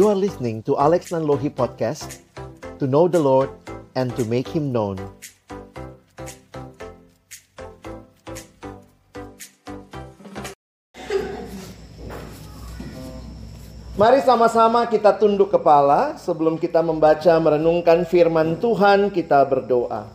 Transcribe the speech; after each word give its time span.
You 0.00 0.08
are 0.08 0.16
listening 0.16 0.64
to 0.64 0.80
Alex 0.80 1.12
Nanlohi 1.12 1.52
Podcast 1.52 2.24
To 2.80 2.88
know 2.88 3.04
the 3.04 3.20
Lord 3.20 3.52
and 3.92 4.08
to 4.16 4.24
make 4.24 4.48
Him 4.48 4.72
known 4.72 4.96
Mari 14.00 14.24
sama-sama 14.24 14.88
kita 14.88 15.12
tunduk 15.20 15.52
kepala 15.52 16.16
sebelum 16.16 16.56
kita 16.56 16.80
membaca 16.80 17.36
merenungkan 17.36 18.08
firman 18.08 18.56
Tuhan 18.56 19.12
kita 19.12 19.44
berdoa. 19.44 20.08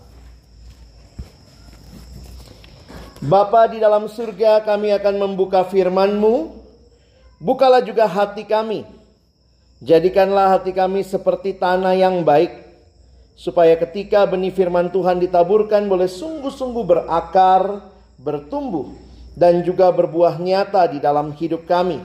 Bapa 3.22 3.70
di 3.70 3.78
dalam 3.78 4.10
surga 4.10 4.66
kami 4.66 4.98
akan 4.98 5.30
membuka 5.30 5.62
firman-Mu. 5.62 6.58
Bukalah 7.38 7.86
juga 7.86 8.10
hati 8.10 8.50
kami. 8.50 8.95
Jadikanlah 9.84 10.56
hati 10.56 10.72
kami 10.72 11.04
seperti 11.04 11.60
tanah 11.60 11.96
yang 12.00 12.24
baik. 12.24 12.64
Supaya 13.36 13.76
ketika 13.76 14.24
benih 14.24 14.56
firman 14.56 14.88
Tuhan 14.88 15.20
ditaburkan 15.20 15.92
boleh 15.92 16.08
sungguh-sungguh 16.08 16.84
berakar, 16.88 17.84
bertumbuh, 18.16 18.96
dan 19.36 19.60
juga 19.68 19.92
berbuah 19.92 20.40
nyata 20.40 20.88
di 20.88 21.04
dalam 21.04 21.36
hidup 21.36 21.68
kami. 21.68 22.00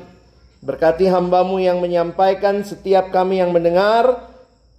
Berkati 0.60 1.06
hambamu 1.06 1.62
yang 1.62 1.78
menyampaikan 1.78 2.66
setiap 2.66 3.14
kami 3.14 3.38
yang 3.38 3.54
mendengar. 3.54 4.28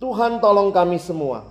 Tuhan 0.04 0.44
tolong 0.44 0.76
kami 0.76 1.00
semua. 1.00 1.48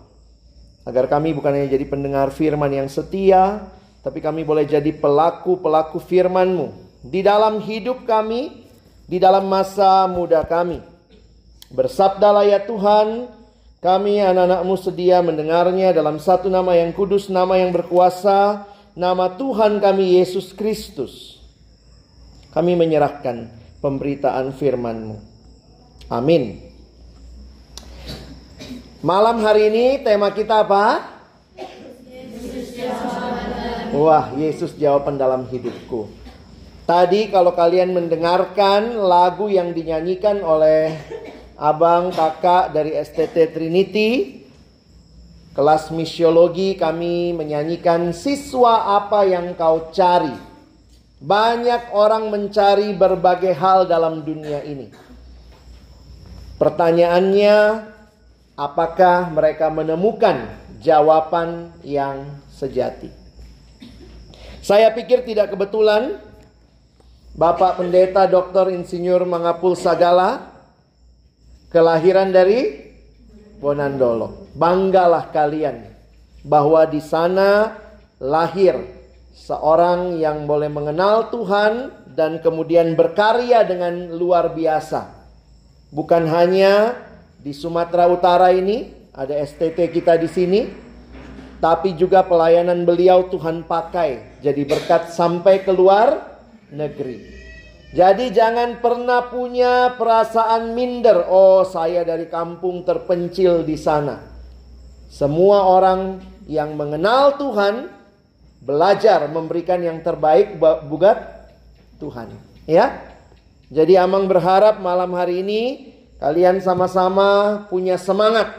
Agar 0.85 1.09
kami 1.09 1.33
bukan 1.33 1.57
hanya 1.57 1.73
jadi 1.73 1.89
pendengar 1.89 2.29
firman 2.29 2.69
yang 2.69 2.89
setia. 2.93 3.65
Tapi 4.05 4.21
kami 4.21 4.45
boleh 4.45 4.69
jadi 4.69 4.93
pelaku-pelaku 4.93 5.97
firmanmu. 6.05 6.77
Di 7.09 7.25
dalam 7.25 7.65
hidup 7.65 8.05
kami. 8.05 8.69
Di 9.09 9.17
dalam 9.17 9.49
masa 9.49 10.05
muda 10.05 10.45
kami. 10.45 10.90
Bersabdalah 11.71 12.51
ya 12.51 12.61
Tuhan. 12.67 13.31
Kami 13.81 14.21
anak-anakmu 14.21 14.75
sedia 14.77 15.25
mendengarnya 15.25 15.95
dalam 15.95 16.21
satu 16.21 16.51
nama 16.51 16.75
yang 16.75 16.91
kudus. 16.93 17.31
Nama 17.31 17.63
yang 17.63 17.71
berkuasa. 17.71 18.67
Nama 18.99 19.39
Tuhan 19.39 19.79
kami 19.79 20.19
Yesus 20.19 20.51
Kristus. 20.51 21.39
Kami 22.51 22.75
menyerahkan 22.75 23.47
pemberitaan 23.79 24.51
firman-Mu. 24.51 25.17
Amin. 26.11 26.59
Malam 29.01 29.41
hari 29.41 29.71
ini 29.71 30.03
tema 30.03 30.35
kita 30.35 30.67
apa? 30.67 31.07
Wah, 33.95 34.35
Yesus 34.35 34.75
jawaban 34.75 35.17
dalam 35.17 35.47
hidupku. 35.47 36.11
Tadi 36.85 37.31
kalau 37.31 37.55
kalian 37.55 37.95
mendengarkan 37.95 38.99
lagu 38.99 39.47
yang 39.47 39.71
dinyanyikan 39.71 40.43
oleh 40.43 40.99
abang 41.61 42.09
kakak 42.09 42.73
dari 42.73 42.97
STT 42.97 43.53
Trinity, 43.53 44.41
kelas 45.53 45.93
misiologi 45.93 46.73
kami 46.73 47.37
menyanyikan 47.37 48.17
siswa 48.17 48.97
apa 48.97 49.29
yang 49.29 49.53
kau 49.53 49.93
cari. 49.93 50.33
Banyak 51.21 51.93
orang 51.93 52.33
mencari 52.33 52.97
berbagai 52.97 53.53
hal 53.53 53.85
dalam 53.85 54.25
dunia 54.25 54.65
ini. 54.65 54.89
Pertanyaannya, 56.57 57.57
apakah 58.57 59.29
mereka 59.29 59.69
menemukan 59.69 60.49
jawaban 60.81 61.77
yang 61.85 62.41
sejati? 62.49 63.13
Saya 64.65 64.89
pikir 64.97 65.29
tidak 65.29 65.53
kebetulan 65.53 66.25
Bapak 67.37 67.85
Pendeta 67.85 68.25
Dr. 68.25 68.73
Insinyur 68.73 69.29
Mangapul 69.29 69.77
Sagala 69.77 70.60
kelahiran 71.71 72.35
dari 72.35 72.91
Bonandolo. 73.63 74.51
Banggalah 74.59 75.31
kalian 75.31 75.87
bahwa 76.43 76.85
di 76.91 76.99
sana 76.99 77.79
lahir 78.19 78.77
seorang 79.33 80.19
yang 80.19 80.45
boleh 80.45 80.69
mengenal 80.69 81.31
Tuhan 81.31 81.95
dan 82.13 82.43
kemudian 82.43 82.99
berkarya 82.99 83.63
dengan 83.65 84.13
luar 84.13 84.53
biasa. 84.53 85.17
Bukan 85.91 86.27
hanya 86.29 86.99
di 87.41 87.55
Sumatera 87.55 88.11
Utara 88.11 88.53
ini, 88.53 88.91
ada 89.15 89.35
STT 89.35 89.91
kita 89.91 90.19
di 90.19 90.29
sini, 90.31 90.61
tapi 91.59 91.95
juga 91.95 92.23
pelayanan 92.27 92.83
beliau 92.87 93.27
Tuhan 93.29 93.67
pakai 93.67 94.41
jadi 94.43 94.63
berkat 94.65 95.13
sampai 95.13 95.63
keluar 95.63 96.39
negeri. 96.71 97.40
Jadi 97.91 98.31
jangan 98.31 98.79
pernah 98.79 99.27
punya 99.27 99.99
perasaan 99.99 100.79
minder, 100.79 101.27
oh 101.27 101.67
saya 101.67 102.07
dari 102.07 102.31
kampung 102.31 102.87
terpencil 102.87 103.67
di 103.67 103.75
sana. 103.75 104.31
Semua 105.11 105.67
orang 105.67 106.23
yang 106.47 106.79
mengenal 106.79 107.35
Tuhan 107.35 107.91
belajar 108.63 109.27
memberikan 109.27 109.83
yang 109.83 110.07
terbaik 110.07 110.55
buat 110.63 111.19
Tuhan. 111.99 112.31
Ya. 112.71 113.11
Jadi 113.71 113.99
Amang 113.99 114.31
berharap 114.31 114.79
malam 114.79 115.15
hari 115.15 115.43
ini 115.43 115.63
kalian 116.19 116.63
sama-sama 116.63 117.63
punya 117.71 117.99
semangat 117.99 118.55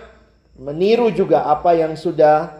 meniru 0.55 1.11
juga 1.11 1.47
apa 1.47 1.75
yang 1.75 1.95
sudah 1.99 2.51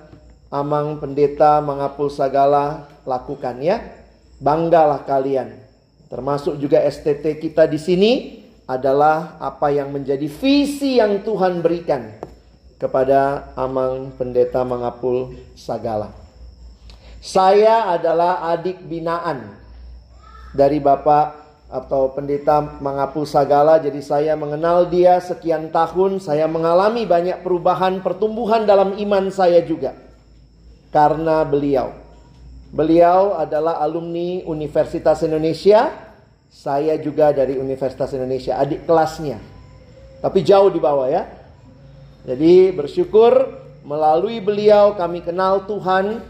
Amang 0.52 1.00
Pendeta 1.00 1.60
Mangapul 1.60 2.08
Sagala 2.12 2.88
lakukan 3.04 3.60
ya. 3.60 3.80
Banggalah 4.40 5.04
kalian. 5.04 5.61
Termasuk 6.12 6.60
juga 6.60 6.84
STT 6.84 7.40
kita 7.40 7.64
di 7.72 7.80
sini 7.80 8.12
adalah 8.68 9.40
apa 9.40 9.72
yang 9.72 9.96
menjadi 9.96 10.28
visi 10.28 11.00
yang 11.00 11.24
Tuhan 11.24 11.64
berikan 11.64 12.20
kepada 12.76 13.54
Amang 13.56 14.12
Pendeta 14.20 14.68
Mangapul 14.68 15.40
Sagala. 15.56 16.12
Saya 17.24 17.96
adalah 17.96 18.44
adik 18.52 18.84
binaan 18.92 19.56
dari 20.52 20.84
Bapak 20.84 21.28
atau 21.72 22.12
pendeta 22.12 22.60
Mangapul 22.84 23.24
Sagala. 23.24 23.80
Jadi 23.80 24.04
saya 24.04 24.36
mengenal 24.36 24.92
dia 24.92 25.22
sekian 25.24 25.72
tahun. 25.72 26.20
Saya 26.20 26.44
mengalami 26.50 27.08
banyak 27.08 27.40
perubahan, 27.40 28.04
pertumbuhan 28.04 28.68
dalam 28.68 29.00
iman 29.00 29.32
saya 29.32 29.64
juga. 29.64 29.96
Karena 30.92 31.48
beliau. 31.48 32.01
Beliau 32.72 33.36
adalah 33.36 33.84
alumni 33.84 34.44
Universitas 34.48 35.22
Indonesia. 35.28 35.92
Saya 36.52 37.00
juga 37.00 37.32
dari 37.32 37.56
Universitas 37.56 38.12
Indonesia, 38.12 38.60
adik 38.60 38.84
kelasnya. 38.84 39.40
Tapi 40.20 40.40
jauh 40.44 40.68
di 40.68 40.80
bawah 40.80 41.08
ya. 41.08 41.24
Jadi 42.28 42.76
bersyukur 42.76 43.60
melalui 43.88 44.44
beliau 44.44 44.94
kami 44.96 45.24
kenal 45.24 45.64
Tuhan 45.64 46.22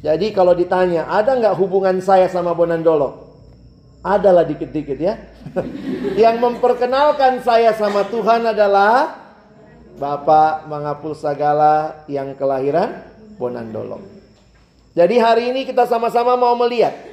jadi 0.00 0.32
kalau 0.32 0.56
ditanya, 0.56 1.04
ada 1.12 1.36
nggak 1.36 1.56
hubungan 1.60 2.00
saya 2.00 2.24
sama 2.32 2.56
Bonandolo? 2.56 3.28
Adalah 4.00 4.48
dikit-dikit 4.48 4.96
ya. 4.96 5.20
yang 6.24 6.40
memperkenalkan 6.40 7.44
saya 7.44 7.76
sama 7.76 8.08
Tuhan 8.08 8.48
adalah 8.48 9.20
Bapak 10.00 10.64
Mangapul 10.72 11.12
Sagala 11.12 12.08
yang 12.08 12.32
kelahiran 12.32 13.04
Bonandolo. 13.36 14.19
Jadi 14.90 15.22
hari 15.22 15.54
ini 15.54 15.62
kita 15.62 15.86
sama-sama 15.86 16.34
mau 16.34 16.58
melihat. 16.58 17.10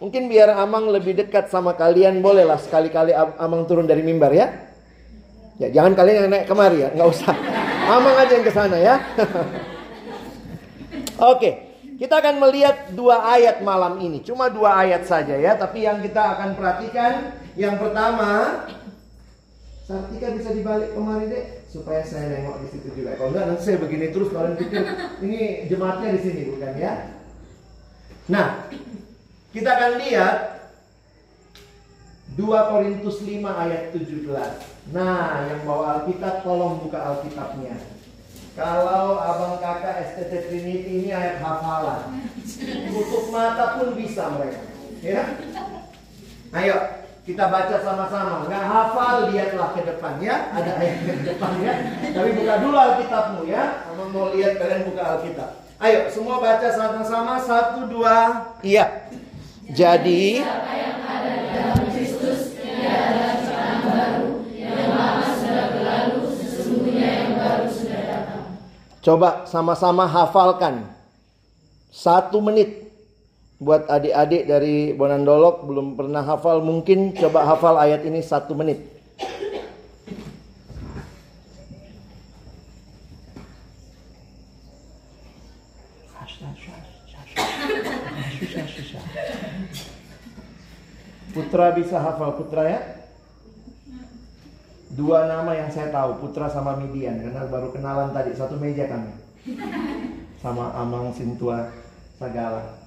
Mungkin 0.00 0.32
biar 0.32 0.56
Amang 0.56 0.88
lebih 0.88 1.12
dekat 1.12 1.52
sama 1.52 1.76
kalian, 1.76 2.24
bolehlah 2.24 2.56
sekali-kali 2.56 3.12
Amang 3.14 3.68
turun 3.68 3.84
dari 3.84 4.00
mimbar 4.00 4.32
ya. 4.32 4.48
Ya 5.60 5.68
jangan 5.68 5.92
kalian 5.92 6.24
yang 6.24 6.32
naik 6.32 6.48
kemari 6.48 6.80
ya, 6.80 6.88
nggak 6.96 7.08
usah. 7.12 7.36
Amang 7.84 8.16
aja 8.16 8.32
yang 8.32 8.46
ke 8.48 8.52
sana 8.52 8.80
ya. 8.80 8.96
Oke. 11.36 11.68
Kita 12.00 12.16
akan 12.16 12.40
melihat 12.40 12.96
dua 12.96 13.28
ayat 13.28 13.60
malam 13.60 14.00
ini. 14.00 14.24
Cuma 14.24 14.48
dua 14.48 14.80
ayat 14.80 15.04
saja 15.04 15.36
ya. 15.36 15.52
Tapi 15.52 15.84
yang 15.84 16.00
kita 16.00 16.32
akan 16.32 16.56
perhatikan. 16.56 17.36
Yang 17.60 17.76
pertama. 17.76 18.64
Sartika 19.84 20.32
bisa 20.32 20.48
dibalik 20.56 20.96
kemari 20.96 21.28
deh. 21.28 21.44
Supaya 21.68 22.00
saya 22.00 22.40
nengok 22.40 22.64
di 22.64 22.68
situ 22.72 22.88
juga. 22.96 23.20
Kalau 23.20 23.36
enggak 23.36 23.52
nanti 23.52 23.62
saya 23.68 23.76
begini 23.84 24.16
terus. 24.16 24.32
Kalian 24.32 24.56
pikir 24.56 24.80
ini 25.20 25.68
jemaatnya 25.68 26.16
di 26.16 26.20
sini 26.24 26.42
bukan 26.56 26.72
ya. 26.80 27.19
Nah. 28.28 28.68
Kita 29.54 29.70
akan 29.72 29.92
lihat. 30.02 30.36
2 32.38 32.46
Korintus 32.46 33.26
5 33.26 33.42
ayat 33.42 33.90
17. 33.90 34.94
Nah, 34.94 35.50
yang 35.50 35.66
bawa 35.66 36.02
Alkitab 36.02 36.46
tolong 36.46 36.78
buka 36.78 36.98
Alkitabnya. 37.02 37.74
Kalau 38.54 39.18
abang 39.18 39.58
kakak 39.62 40.14
STT 40.14 40.50
Trinity 40.50 40.92
ini 41.04 41.10
ayat 41.14 41.42
hafalan. 41.42 42.22
Tutup 42.90 43.30
mata 43.34 43.78
pun 43.78 43.94
bisa 43.94 44.30
mereka. 44.34 44.62
Ya. 45.00 45.22
Ayo 46.50 46.76
kita 47.22 47.46
baca 47.46 47.76
sama-sama. 47.78 48.46
Nggak 48.50 48.64
hafal 48.66 49.30
lihatlah 49.30 49.70
ke 49.74 49.82
depan 49.86 50.18
ya. 50.18 50.50
Ada 50.50 50.70
ayat 50.82 50.96
ke 51.02 51.12
depan 51.34 51.52
ya. 51.62 51.74
Tapi 52.10 52.28
buka 52.36 52.54
dulu 52.58 52.76
Alkitabmu 52.76 53.40
ya. 53.46 53.86
Abang 53.86 54.10
mau 54.10 54.34
lihat 54.34 54.58
kalian 54.58 54.86
buka 54.90 55.02
Alkitab. 55.18 55.50
Ayo 55.80 56.12
semua 56.12 56.36
baca 56.36 56.68
sama-sama 56.76 57.40
satu 57.40 57.88
dua. 57.88 58.52
Iya. 58.60 59.08
Jadi. 59.72 60.44
Coba 69.00 69.48
sama-sama 69.48 70.04
hafalkan. 70.04 70.84
Satu 71.88 72.44
menit. 72.44 72.92
Buat 73.56 73.88
adik-adik 73.88 74.44
dari 74.44 74.92
Bonandolog 74.92 75.64
belum 75.64 75.96
pernah 75.96 76.20
hafal 76.20 76.60
mungkin 76.60 77.16
coba 77.16 77.48
hafal 77.48 77.80
ayat 77.80 78.04
ini 78.04 78.20
satu 78.20 78.52
menit. 78.52 78.99
Putra 91.30 91.72
bisa 91.74 92.02
hafal 92.02 92.34
Putra 92.34 92.62
ya? 92.66 92.80
Dua 94.90 95.30
nama 95.30 95.54
yang 95.54 95.70
saya 95.70 95.94
tahu, 95.94 96.18
Putra 96.18 96.50
sama 96.50 96.74
Midian 96.74 97.22
Karena 97.22 97.46
baru 97.46 97.70
kenalan 97.70 98.10
tadi, 98.10 98.34
satu 98.34 98.58
meja 98.58 98.90
kami 98.90 99.14
Sama 100.42 100.74
Amang 100.74 101.14
Sintua 101.14 101.70
Sagala 102.18 102.80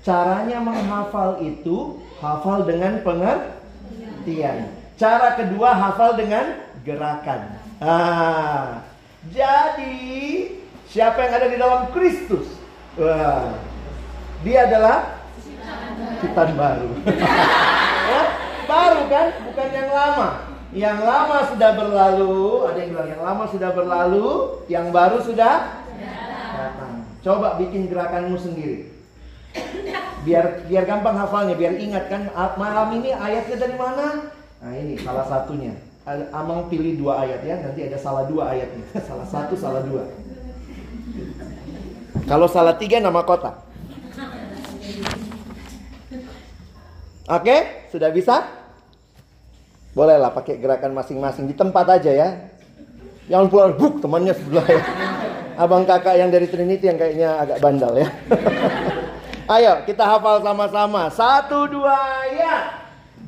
Caranya 0.00 0.58
menghafal 0.64 1.44
itu 1.44 2.00
hafal 2.16 2.64
dengan 2.64 3.04
pengertian. 3.04 4.85
Cara 4.96 5.36
kedua 5.36 5.76
hafal 5.76 6.16
dengan 6.16 6.56
gerakan. 6.80 7.60
Ah, 7.84 8.80
jadi 9.28 9.92
siapa 10.88 11.20
yang 11.20 11.32
ada 11.36 11.46
di 11.52 11.56
dalam 11.60 11.92
Kristus? 11.92 12.48
Wah, 12.96 13.60
dia 14.40 14.64
adalah 14.64 15.20
ciptaan 16.24 16.56
baru. 16.56 16.88
ya, 18.08 18.22
baru 18.64 19.02
kan, 19.12 19.26
bukan 19.52 19.68
yang 19.68 19.90
lama. 19.92 20.28
Yang 20.72 20.98
lama 21.04 21.38
sudah 21.52 21.70
berlalu, 21.76 22.44
ada 22.72 22.78
yang 22.80 22.90
bilang 22.96 23.10
yang 23.12 23.22
lama 23.22 23.44
sudah 23.52 23.70
berlalu, 23.76 24.28
yang 24.72 24.88
baru 24.88 25.20
sudah 25.20 25.84
datang. 26.56 27.04
Coba 27.20 27.60
bikin 27.60 27.92
gerakanmu 27.92 28.40
sendiri. 28.40 28.88
Biar 30.24 30.64
biar 30.64 30.88
gampang 30.88 31.20
hafalnya, 31.20 31.52
biar 31.52 31.76
ingat 31.76 32.08
kan 32.08 32.32
malam 32.56 32.96
ini 32.96 33.12
ayatnya 33.12 33.56
dari 33.60 33.76
mana? 33.76 34.35
Nah 34.66 34.74
ini 34.74 34.98
salah 34.98 35.22
satunya. 35.30 35.78
Amang 36.34 36.66
pilih 36.66 36.98
dua 36.98 37.22
ayat 37.22 37.46
ya, 37.46 37.54
nanti 37.62 37.86
ada 37.86 37.94
salah 38.02 38.26
dua 38.26 38.50
ayatnya. 38.50 38.82
salah 39.08 39.26
satu, 39.30 39.54
salah 39.54 39.78
dua. 39.86 40.10
Kalau 42.26 42.50
salah 42.50 42.74
tiga 42.74 42.98
nama 42.98 43.22
kota. 43.22 43.62
Oke, 47.30 47.86
sudah 47.94 48.10
bisa? 48.10 48.42
Bolehlah 49.94 50.34
pakai 50.34 50.58
gerakan 50.58 50.98
masing-masing 50.98 51.46
di 51.46 51.54
tempat 51.54 51.86
aja 51.86 52.10
ya. 52.10 52.28
Jangan 53.30 53.46
pulang 53.46 53.74
buk 53.78 54.02
temannya 54.02 54.34
sebelah 54.34 54.66
ya. 54.66 54.82
Abang 55.62 55.86
kakak 55.86 56.18
yang 56.18 56.30
dari 56.34 56.50
Trinity 56.50 56.90
yang 56.90 56.98
kayaknya 56.98 57.38
agak 57.38 57.62
bandal 57.62 57.94
ya. 57.94 58.10
Ayo 59.58 59.86
kita 59.86 60.02
hafal 60.02 60.42
sama-sama. 60.42 61.06
Satu 61.10 61.70
dua 61.70 61.98
ya. 62.34 62.85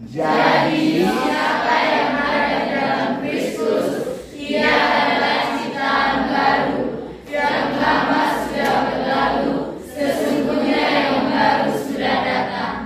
Jadi 0.09 1.05
siapa 1.05 1.77
yang 1.85 2.13
ada 2.17 2.61
dalam 2.65 3.09
Kristus, 3.21 3.87
ia 4.33 4.73
adalah 4.73 5.37
ciptaan 5.53 6.17
baru. 6.33 6.81
Yang 7.29 7.67
lama 7.77 8.23
sudah 8.41 8.73
berlalu, 8.89 9.53
sesungguhnya 9.85 10.81
yang 10.81 11.29
baru 11.29 11.73
sudah 11.85 12.17
datang. 12.25 12.77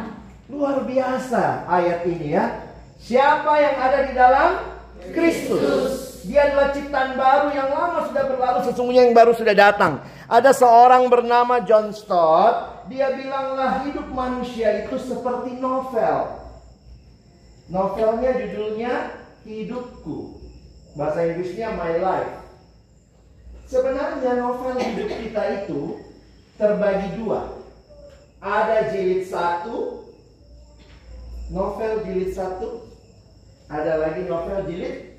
Luar 0.51 0.83
biasa 0.83 1.63
ayat 1.71 2.03
ini 2.11 2.35
ya. 2.35 2.47
Siapa 2.99 3.53
yang 3.55 3.77
ada 3.79 3.99
di 4.03 4.13
dalam 4.19 4.51
Kristus? 5.15 6.27
Dia 6.27 6.51
adalah 6.51 6.75
ciptaan 6.75 7.15
baru 7.15 7.55
yang 7.55 7.71
lama 7.71 8.03
sudah 8.11 8.25
berlalu, 8.35 8.59
sesungguhnya 8.67 9.07
yang 9.07 9.15
baru 9.15 9.31
sudah 9.31 9.55
datang. 9.55 10.03
Ada 10.27 10.51
seorang 10.51 11.07
bernama 11.07 11.63
John 11.63 11.95
Stott, 11.95 12.83
dia 12.91 13.15
bilanglah 13.15 13.87
hidup 13.87 14.11
manusia 14.11 14.91
itu 14.91 14.99
seperti 14.99 15.63
novel. 15.63 16.42
Novelnya 17.73 18.37
judulnya 18.37 18.93
Hidupku. 19.49 20.45
Bahasa 20.93 21.25
Inggrisnya 21.25 21.73
My 21.73 21.97
Life. 21.97 22.33
Sebenarnya 23.65 24.37
novel 24.37 24.77
hidup 24.77 25.09
kita 25.09 25.43
itu 25.65 26.05
terbagi 26.61 27.17
dua. 27.17 27.65
Ada 28.45 28.93
jilid 28.93 29.25
satu, 29.25 30.05
novel 31.49 32.05
jilid 32.05 32.37
satu, 32.37 32.93
ada 33.73 34.05
lagi 34.05 34.29
novel 34.29 34.69
jilid 34.69 35.17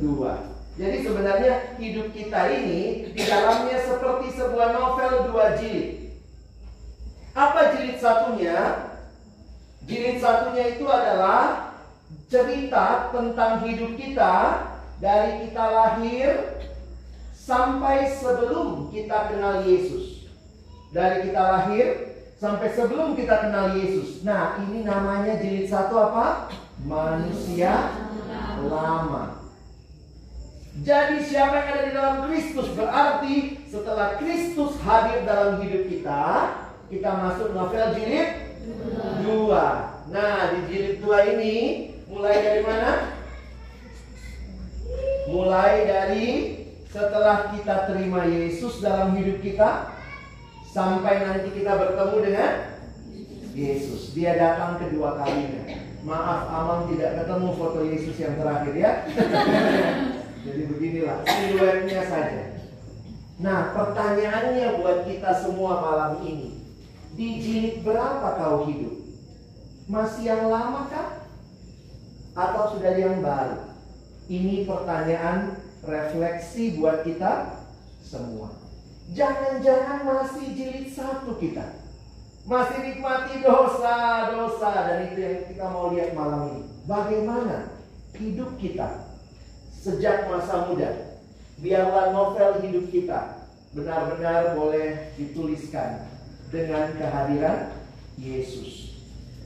dua. 0.00 0.48
Jadi 0.80 1.04
sebenarnya 1.04 1.76
hidup 1.76 2.16
kita 2.16 2.48
ini 2.56 3.12
di 3.12 3.20
dalamnya 3.20 3.76
seperti 3.84 4.32
sebuah 4.32 4.72
novel 4.72 5.28
dua 5.28 5.60
jilid. 5.60 6.16
Apa 7.36 7.76
jilid 7.76 8.00
satunya? 8.00 8.88
Jilid 9.84 10.16
satunya 10.16 10.72
itu 10.72 10.88
adalah 10.88 11.71
cerita 12.32 13.12
tentang 13.12 13.60
hidup 13.68 13.92
kita 14.00 14.64
dari 14.96 15.44
kita 15.44 15.64
lahir 15.68 16.28
sampai 17.36 18.08
sebelum 18.08 18.88
kita 18.88 19.28
kenal 19.28 19.60
Yesus. 19.68 20.24
Dari 20.96 21.28
kita 21.28 21.42
lahir 21.44 21.86
sampai 22.40 22.72
sebelum 22.72 23.12
kita 23.12 23.36
kenal 23.44 23.76
Yesus. 23.76 24.24
Nah, 24.24 24.56
ini 24.64 24.80
namanya 24.80 25.36
jilid 25.44 25.68
satu 25.68 25.94
apa? 26.00 26.48
Manusia 26.88 27.92
lama. 28.64 29.44
Jadi 30.72 31.20
siapa 31.28 31.52
yang 31.52 31.68
ada 31.68 31.82
di 31.84 31.92
dalam 31.92 32.16
Kristus 32.24 32.72
berarti 32.72 33.60
setelah 33.68 34.16
Kristus 34.16 34.80
hadir 34.80 35.28
dalam 35.28 35.60
hidup 35.60 35.84
kita, 35.84 36.24
kita 36.88 37.10
masuk 37.12 37.52
novel 37.52 37.92
jilid 37.92 38.56
dua. 39.20 40.00
Nah, 40.08 40.56
di 40.56 40.60
jilid 40.72 41.04
dua 41.04 41.28
ini 41.36 41.56
Mulai 42.12 42.36
dari 42.44 42.60
mana? 42.60 42.92
Mulai 45.32 45.72
dari 45.88 46.26
setelah 46.92 47.56
kita 47.56 47.88
terima 47.88 48.28
Yesus 48.28 48.84
dalam 48.84 49.16
hidup 49.16 49.40
kita 49.40 49.96
sampai 50.76 51.24
nanti 51.24 51.56
kita 51.56 51.72
bertemu 51.72 52.16
dengan 52.20 52.52
Yesus. 53.56 54.12
Dia 54.12 54.36
datang 54.36 54.76
kedua 54.76 55.16
kalinya. 55.24 55.64
Maaf, 56.04 56.50
Amang 56.52 56.92
tidak 56.92 57.24
ketemu 57.24 57.48
foto 57.56 57.80
Yesus 57.80 58.16
yang 58.20 58.36
terakhir 58.36 58.74
ya. 58.76 58.92
Jadi 60.44 60.62
beginilah 60.68 61.24
siluetnya 61.24 62.02
saja. 62.04 62.42
Nah, 63.40 63.72
pertanyaannya 63.72 64.82
buat 64.82 65.08
kita 65.08 65.32
semua 65.40 65.80
malam 65.80 66.12
ini. 66.28 66.60
Di 67.16 67.40
jilid 67.40 67.76
berapa 67.86 68.36
kau 68.36 68.68
hidup? 68.68 69.00
Masih 69.86 70.28
yang 70.28 70.50
lama 70.50 70.90
kah? 70.90 71.21
Atau 72.32 72.76
sudah 72.76 72.92
yang 72.96 73.20
baru? 73.20 73.72
Ini 74.28 74.64
pertanyaan 74.64 75.58
refleksi 75.84 76.78
buat 76.78 77.04
kita 77.04 77.58
semua. 78.00 78.54
Jangan-jangan 79.12 80.06
masih 80.06 80.54
jilid 80.54 80.88
satu 80.94 81.36
kita. 81.36 81.82
Masih 82.42 82.78
nikmati 82.82 83.38
dosa-dosa 83.42 84.70
dan 84.72 84.98
itu 85.10 85.18
yang 85.22 85.42
kita 85.46 85.64
mau 85.70 85.94
lihat 85.94 86.10
malam 86.16 86.50
ini. 86.50 86.62
Bagaimana 86.88 87.70
hidup 88.18 88.58
kita 88.58 89.14
sejak 89.78 90.26
masa 90.26 90.66
muda? 90.66 91.18
Biarlah 91.62 92.10
novel 92.10 92.58
hidup 92.66 92.90
kita 92.90 93.46
benar-benar 93.72 94.58
boleh 94.58 95.14
dituliskan 95.14 96.08
dengan 96.50 96.92
kehadiran 96.98 97.72
Yesus. 98.18 98.98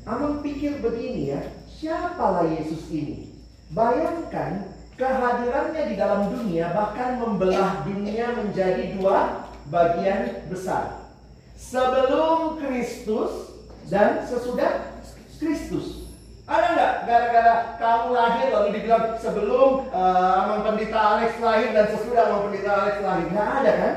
Amang 0.06 0.40
pikir 0.40 0.78
begini 0.82 1.34
ya, 1.34 1.42
Siapalah 1.76 2.48
Yesus 2.48 2.88
ini? 2.88 3.36
Bayangkan 3.68 4.72
kehadirannya 4.96 5.92
di 5.92 5.94
dalam 6.00 6.32
dunia 6.32 6.72
bahkan 6.72 7.20
membelah 7.20 7.84
dunia 7.84 8.32
menjadi 8.32 8.96
dua 8.96 9.44
bagian 9.68 10.48
besar. 10.48 11.04
Sebelum 11.52 12.56
Kristus 12.64 13.60
dan 13.92 14.24
sesudah 14.24 15.04
Kristus. 15.36 16.08
Ada 16.48 16.66
nggak 16.72 16.94
gara-gara 17.04 17.54
kamu 17.76 18.08
lahir 18.14 18.46
lalu 18.54 18.68
dibilang 18.80 19.18
sebelum 19.20 19.90
uh, 19.92 20.62
Pendeta 20.64 20.96
Alex 20.96 21.36
lahir 21.42 21.76
dan 21.76 21.92
sesudah 21.92 22.22
Amang 22.32 22.48
Pendeta 22.48 22.72
Alex 22.72 22.94
lahir? 23.04 23.26
Nggak 23.36 23.50
ada 23.60 23.72
kan? 23.76 23.94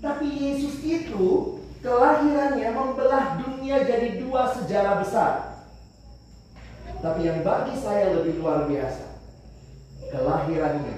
Tapi 0.00 0.26
Yesus 0.32 0.80
itu 0.80 1.60
kelahirannya 1.84 2.68
membelah 2.72 3.44
dunia 3.44 3.84
jadi 3.84 4.24
dua 4.24 4.56
sejarah 4.56 5.04
besar. 5.04 5.53
Tapi 7.00 7.20
yang 7.26 7.40
bagi 7.46 7.74
saya 7.78 8.14
lebih 8.14 8.42
luar 8.42 8.66
biasa, 8.68 9.18
kelahirannya, 10.12 10.96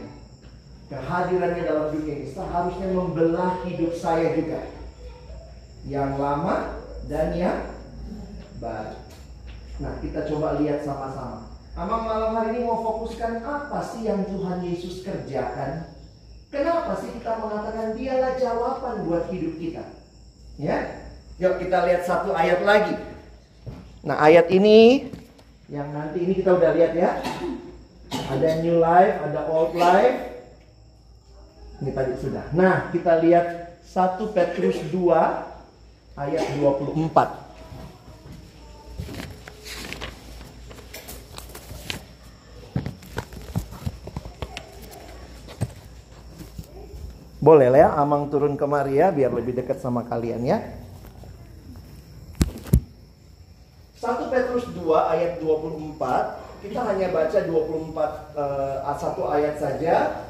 kehadirannya 0.93 1.63
dalam 1.65 1.87
dunia 1.95 2.15
ini 2.23 2.29
seharusnya 2.31 2.89
membelah 2.93 3.63
hidup 3.65 3.93
saya 3.95 4.35
juga. 4.37 4.61
Yang 5.87 6.13
lama 6.19 6.57
dan 7.07 7.31
yang 7.39 7.61
baik. 8.59 8.99
Nah, 9.79 9.93
kita 10.01 10.27
coba 10.27 10.59
lihat 10.59 10.83
sama-sama. 10.83 11.53
Amang 11.77 12.09
malam 12.09 12.33
hari 12.33 12.57
ini 12.57 12.65
mau 12.65 12.81
fokuskan 12.81 13.45
apa 13.45 13.85
sih 13.85 14.09
yang 14.09 14.25
Tuhan 14.25 14.65
Yesus 14.65 15.05
kerjakan? 15.05 15.85
Kenapa 16.49 16.97
sih 16.97 17.13
kita 17.13 17.37
mengatakan 17.37 17.93
dialah 17.93 18.33
jawaban 18.41 19.05
buat 19.05 19.29
hidup 19.29 19.61
kita? 19.61 19.85
Ya, 20.57 21.05
yuk 21.37 21.61
kita 21.61 21.85
lihat 21.85 22.09
satu 22.09 22.33
ayat 22.33 22.65
lagi. 22.65 22.97
Nah, 24.01 24.17
ayat 24.17 24.49
ini 24.49 25.13
yang 25.67 25.91
nanti 25.91 26.23
ini 26.23 26.33
kita 26.39 26.55
udah 26.55 26.71
lihat 26.79 26.93
ya. 26.95 27.11
Ada 28.31 28.63
new 28.63 28.79
life, 28.79 29.19
ada 29.23 29.51
old 29.51 29.75
life. 29.75 30.19
Ini 31.83 31.91
tadi 31.91 32.15
sudah. 32.23 32.55
Nah, 32.55 32.89
kita 32.95 33.19
lihat 33.19 33.83
1 33.83 34.31
Petrus 34.31 34.79
2 34.95 35.11
ayat 36.15 36.45
24. 36.55 37.47
Boleh 47.43 47.71
ya, 47.71 47.95
Amang 47.95 48.27
turun 48.27 48.59
ke 48.59 48.67
Maria 48.67 49.11
biar 49.15 49.31
lebih 49.31 49.55
dekat 49.55 49.79
sama 49.79 50.03
kalian 50.07 50.43
ya. 50.47 50.86
1 54.07 54.31
Petrus 54.31 54.71
2 54.71 54.87
ayat 54.87 55.43
24 55.43 56.63
Kita 56.63 56.81
hanya 56.87 57.11
baca 57.11 57.39
24 57.43 58.39
uh, 58.39 58.95
satu 58.95 59.27
ayat 59.31 59.59
saja. 59.59 60.25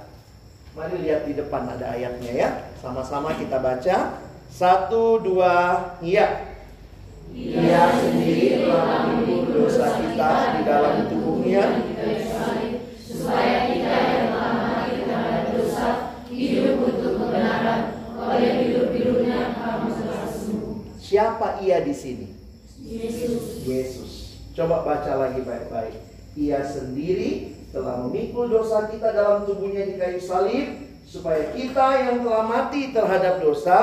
Mari 0.72 1.04
lihat 1.04 1.28
di 1.28 1.36
depan 1.36 1.68
ada 1.68 1.92
ayatnya 1.92 2.32
ya. 2.32 2.48
Sama-sama 2.80 3.36
kita 3.36 3.60
baca. 3.60 4.20
Satu, 4.52 5.20
dua, 5.20 5.80
iya. 6.04 6.56
Ia 7.32 7.82
sendiri 8.00 8.64
telah 8.64 8.84
menanggung 8.84 9.48
dosa 9.52 9.96
kita 9.96 10.30
di 10.56 10.60
dalam 10.68 11.08
tubuhnya. 11.08 11.64
Supaya 13.00 13.56
kita 13.72 13.92
yang 13.96 14.24
telah 14.28 14.52
mati 14.60 14.92
terhadap 15.08 15.44
dosa 15.56 15.88
Hidup 16.28 16.76
untuk 16.84 17.12
kebenaran 17.16 17.80
Oleh 18.14 18.50
hidup-hidupnya 18.60 19.56
kamu 19.56 19.88
Siapa 21.00 21.64
ia 21.64 21.80
di 21.80 21.94
sini? 21.96 22.35
Yesus. 22.82 23.64
Yesus. 23.64 24.12
Coba 24.52 24.84
baca 24.84 25.12
lagi 25.16 25.40
baik-baik. 25.44 25.96
Ia 26.36 26.60
sendiri 26.64 27.56
telah 27.72 28.04
memikul 28.04 28.48
dosa 28.48 28.88
kita 28.88 29.12
dalam 29.12 29.44
tubuhnya 29.48 29.84
di 29.88 29.96
kayu 29.96 30.20
salib 30.20 30.66
supaya 31.04 31.52
kita 31.52 31.86
yang 32.08 32.24
telah 32.24 32.44
mati 32.44 32.92
terhadap 32.92 33.40
dosa 33.40 33.78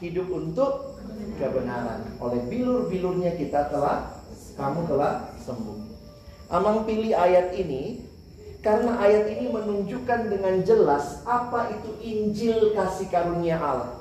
hidup 0.00 0.28
untuk 0.32 1.00
kebenaran. 1.36 2.04
Oleh 2.20 2.40
bilur-bilurnya 2.48 3.36
kita 3.36 3.68
telah 3.68 4.20
kamu 4.56 4.88
telah 4.90 5.32
sembuh. 5.44 5.78
Amang 6.48 6.88
pilih 6.88 7.12
ayat 7.12 7.52
ini 7.54 8.00
karena 8.64 8.98
ayat 8.98 9.30
ini 9.30 9.52
menunjukkan 9.52 10.32
dengan 10.32 10.64
jelas 10.64 11.22
apa 11.28 11.70
itu 11.72 11.90
Injil 12.02 12.72
kasih 12.74 13.06
karunia 13.12 13.60
Allah. 13.60 13.96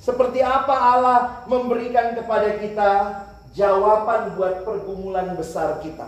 Seperti 0.00 0.38
apa 0.40 0.74
Allah 0.74 1.18
memberikan 1.50 2.14
kepada 2.14 2.62
kita 2.62 2.90
jawaban 3.56 4.36
buat 4.36 4.62
pergumulan 4.62 5.32
besar 5.32 5.80
kita. 5.80 6.06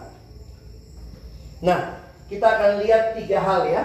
Nah, 1.65 1.97
kita 2.29 2.45
akan 2.45 2.73
lihat 2.85 3.17
tiga 3.17 3.41
hal 3.41 3.65
ya. 3.67 3.83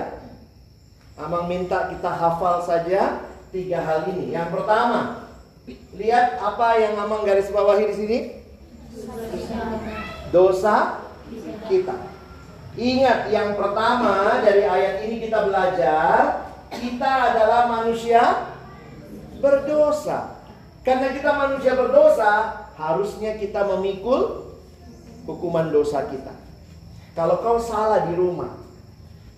Amang 1.15 1.47
minta 1.47 1.87
kita 1.87 2.11
hafal 2.11 2.61
saja 2.67 3.23
tiga 3.55 3.79
hal 3.81 4.11
ini. 4.11 4.35
Yang 4.35 4.59
pertama, 4.59 5.31
lihat 5.95 6.37
apa 6.43 6.67
yang 6.77 6.99
Amang 6.99 7.23
garis 7.23 7.47
bawahi 7.49 7.89
di 7.89 7.95
sini. 7.95 8.19
Dosa 10.29 11.01
kita. 11.71 11.95
Ingat 12.73 13.29
yang 13.29 13.53
pertama 13.53 14.41
dari 14.41 14.65
ayat 14.65 15.05
ini 15.05 15.21
kita 15.21 15.45
belajar 15.45 16.49
kita 16.73 17.11
adalah 17.31 17.69
manusia 17.69 18.49
berdosa. 19.37 20.42
Karena 20.83 21.15
kita 21.15 21.31
manusia 21.31 21.79
berdosa, 21.79 22.31
harusnya 22.75 23.39
kita 23.39 23.63
memikul 23.71 24.51
hukuman 25.23 25.71
dosa 25.71 26.03
kita. 26.11 26.35
Kalau 27.15 27.39
kau 27.39 27.55
salah 27.55 28.03
di 28.11 28.19
rumah, 28.19 28.51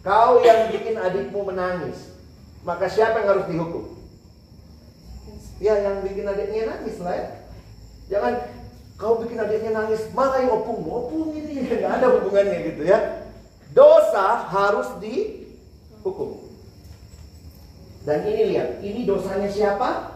kau 0.02 0.42
yang 0.42 0.74
bikin 0.74 0.98
adikmu 0.98 1.46
menangis, 1.46 2.18
maka 2.66 2.90
siapa 2.90 3.22
yang 3.22 3.30
harus 3.38 3.46
dihukum? 3.46 3.86
Ya, 5.62 5.78
yang 5.86 6.02
bikin 6.02 6.26
adiknya 6.26 6.66
nangis 6.66 6.98
lah 6.98 7.14
ya. 7.14 7.28
Jangan 8.10 8.34
kau 8.98 9.22
bikin 9.22 9.38
adiknya 9.38 9.72
nangis, 9.78 10.02
marahin 10.18 10.50
opung, 10.50 10.82
opung 10.90 11.30
ini 11.38 11.62
nggak 11.78 12.02
ada 12.02 12.08
hubungannya 12.10 12.74
gitu 12.74 12.90
ya. 12.90 13.30
Dosa 13.70 14.50
harus 14.50 14.98
dihukum. 14.98 16.42
Dan 18.02 18.26
ini 18.26 18.56
lihat, 18.56 18.82
ini 18.82 19.06
dosanya 19.06 19.50
siapa? 19.52 20.15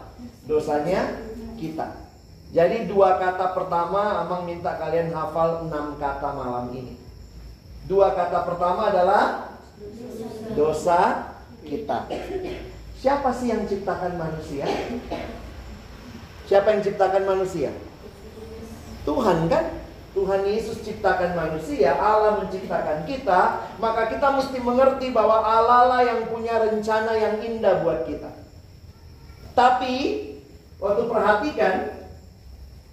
Dosanya 0.50 1.30
kita. 1.54 2.10
Jadi 2.50 2.90
dua 2.90 3.22
kata 3.22 3.54
pertama 3.54 4.26
Amang 4.26 4.42
minta 4.42 4.74
kalian 4.74 5.14
hafal 5.14 5.70
enam 5.70 5.94
kata 5.94 6.34
malam 6.34 6.74
ini. 6.74 6.98
Dua 7.86 8.10
kata 8.18 8.42
pertama 8.42 8.90
adalah 8.90 9.54
dosa 10.58 11.30
kita. 11.62 12.10
Siapa 12.98 13.30
sih 13.30 13.54
yang 13.54 13.62
ciptakan 13.70 14.18
manusia? 14.18 14.66
Siapa 16.50 16.74
yang 16.74 16.82
ciptakan 16.82 17.22
manusia? 17.30 17.70
Tuhan 19.06 19.46
kan? 19.46 19.78
Tuhan 20.10 20.42
Yesus 20.42 20.82
ciptakan 20.82 21.38
manusia, 21.38 21.94
Allah 21.94 22.42
menciptakan 22.42 23.06
kita, 23.06 23.70
maka 23.78 24.10
kita 24.10 24.34
mesti 24.34 24.58
mengerti 24.58 25.14
bahwa 25.14 25.38
Allah 25.38 25.86
lah 25.86 26.02
yang 26.02 26.26
punya 26.26 26.58
rencana 26.58 27.14
yang 27.14 27.38
indah 27.38 27.86
buat 27.86 28.10
kita. 28.10 28.26
Tapi 29.54 30.29
waktu 30.80 31.02
perhatikan, 31.06 31.74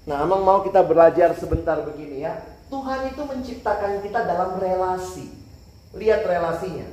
nah 0.03 0.27
Amang 0.27 0.43
mau 0.43 0.59
kita 0.61 0.83
belajar 0.83 1.31
sebentar 1.39 1.79
begini 1.87 2.27
ya. 2.27 2.43
Tuhan 2.67 3.07
itu 3.07 3.21
menciptakan 3.23 4.03
kita 4.03 4.27
dalam 4.27 4.59
relasi. 4.59 5.31
Lihat 5.95 6.27
relasinya. 6.27 6.83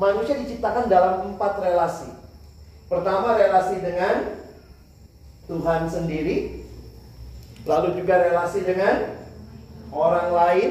Manusia 0.00 0.40
diciptakan 0.40 0.88
dalam 0.88 1.36
empat 1.36 1.60
relasi. 1.60 2.08
Pertama 2.88 3.36
relasi 3.36 3.76
dengan 3.84 4.40
Tuhan 5.48 5.84
sendiri, 5.92 6.64
lalu 7.68 8.00
juga 8.00 8.24
relasi 8.24 8.64
dengan 8.64 9.20
orang 9.92 10.28
lain, 10.32 10.70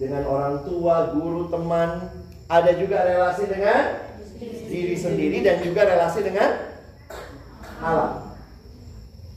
dengan 0.00 0.24
orang 0.24 0.64
tua, 0.64 1.12
guru, 1.12 1.52
teman. 1.52 2.08
Ada 2.48 2.76
juga 2.80 3.04
relasi 3.04 3.44
dengan 3.48 4.08
diri 4.68 4.96
sendiri 4.96 5.40
dan 5.44 5.60
juga 5.64 5.84
relasi 5.84 6.20
dengan 6.24 6.48
alam. 7.80 8.21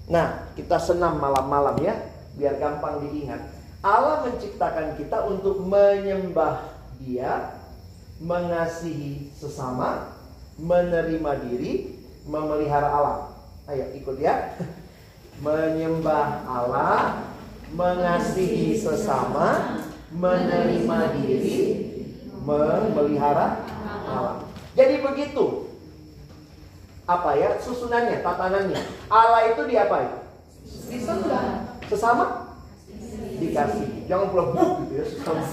Nah, 0.05 0.53
kita 0.53 0.77
senam 0.77 1.17
malam-malam 1.17 1.81
ya, 1.81 1.97
biar 2.37 2.61
gampang 2.61 3.01
diingat. 3.01 3.41
Allah 3.81 4.25
menciptakan 4.25 4.97
kita 4.97 5.29
untuk 5.29 5.61
menyembah 5.65 6.73
Dia, 7.01 7.57
mengasihi 8.21 9.33
sesama, 9.35 10.15
menerima 10.61 11.31
diri, 11.49 11.99
memelihara 12.23 12.87
alam. 12.87 13.19
Ayo 13.65 13.91
ikut 13.97 14.17
ya. 14.21 14.55
Menyembah 15.45 16.47
Allah, 16.47 17.27
mengasihi 17.75 18.79
sesama, 18.79 19.81
menerima 20.15 20.99
diri, 21.19 21.59
memelihara 22.45 23.67
alam. 24.07 24.47
Jadi 24.77 25.03
begitu. 25.03 25.64
Apa 27.05 27.37
ya 27.37 27.61
susunannya, 27.61 28.25
tatanannya? 28.25 28.81
Allah 29.13 29.53
itu 29.53 29.61
diapain? 29.69 30.25
Disembah. 30.89 31.77
Sesama 31.85 32.57
dikasih. 33.37 34.09
Jangan 34.09 34.27
pula 34.33 34.43
buk 34.49 34.89
gitu 34.89 34.93
ya 34.97 35.05
sesama. 35.05 35.45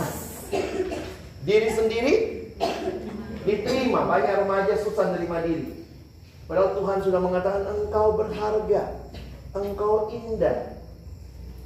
Diri 1.44 1.68
sendiri 1.68 2.14
diterima. 3.44 4.09
Banyak 4.09 4.49
remaja 4.49 4.75
susah 4.80 5.12
menerima 5.12 5.38
diri. 5.44 5.66
Padahal 6.49 6.73
Tuhan 6.76 6.99
sudah 7.04 7.21
mengatakan 7.21 7.64
engkau 7.68 8.16
berharga, 8.16 8.82
engkau 9.56 10.09
indah, 10.12 10.76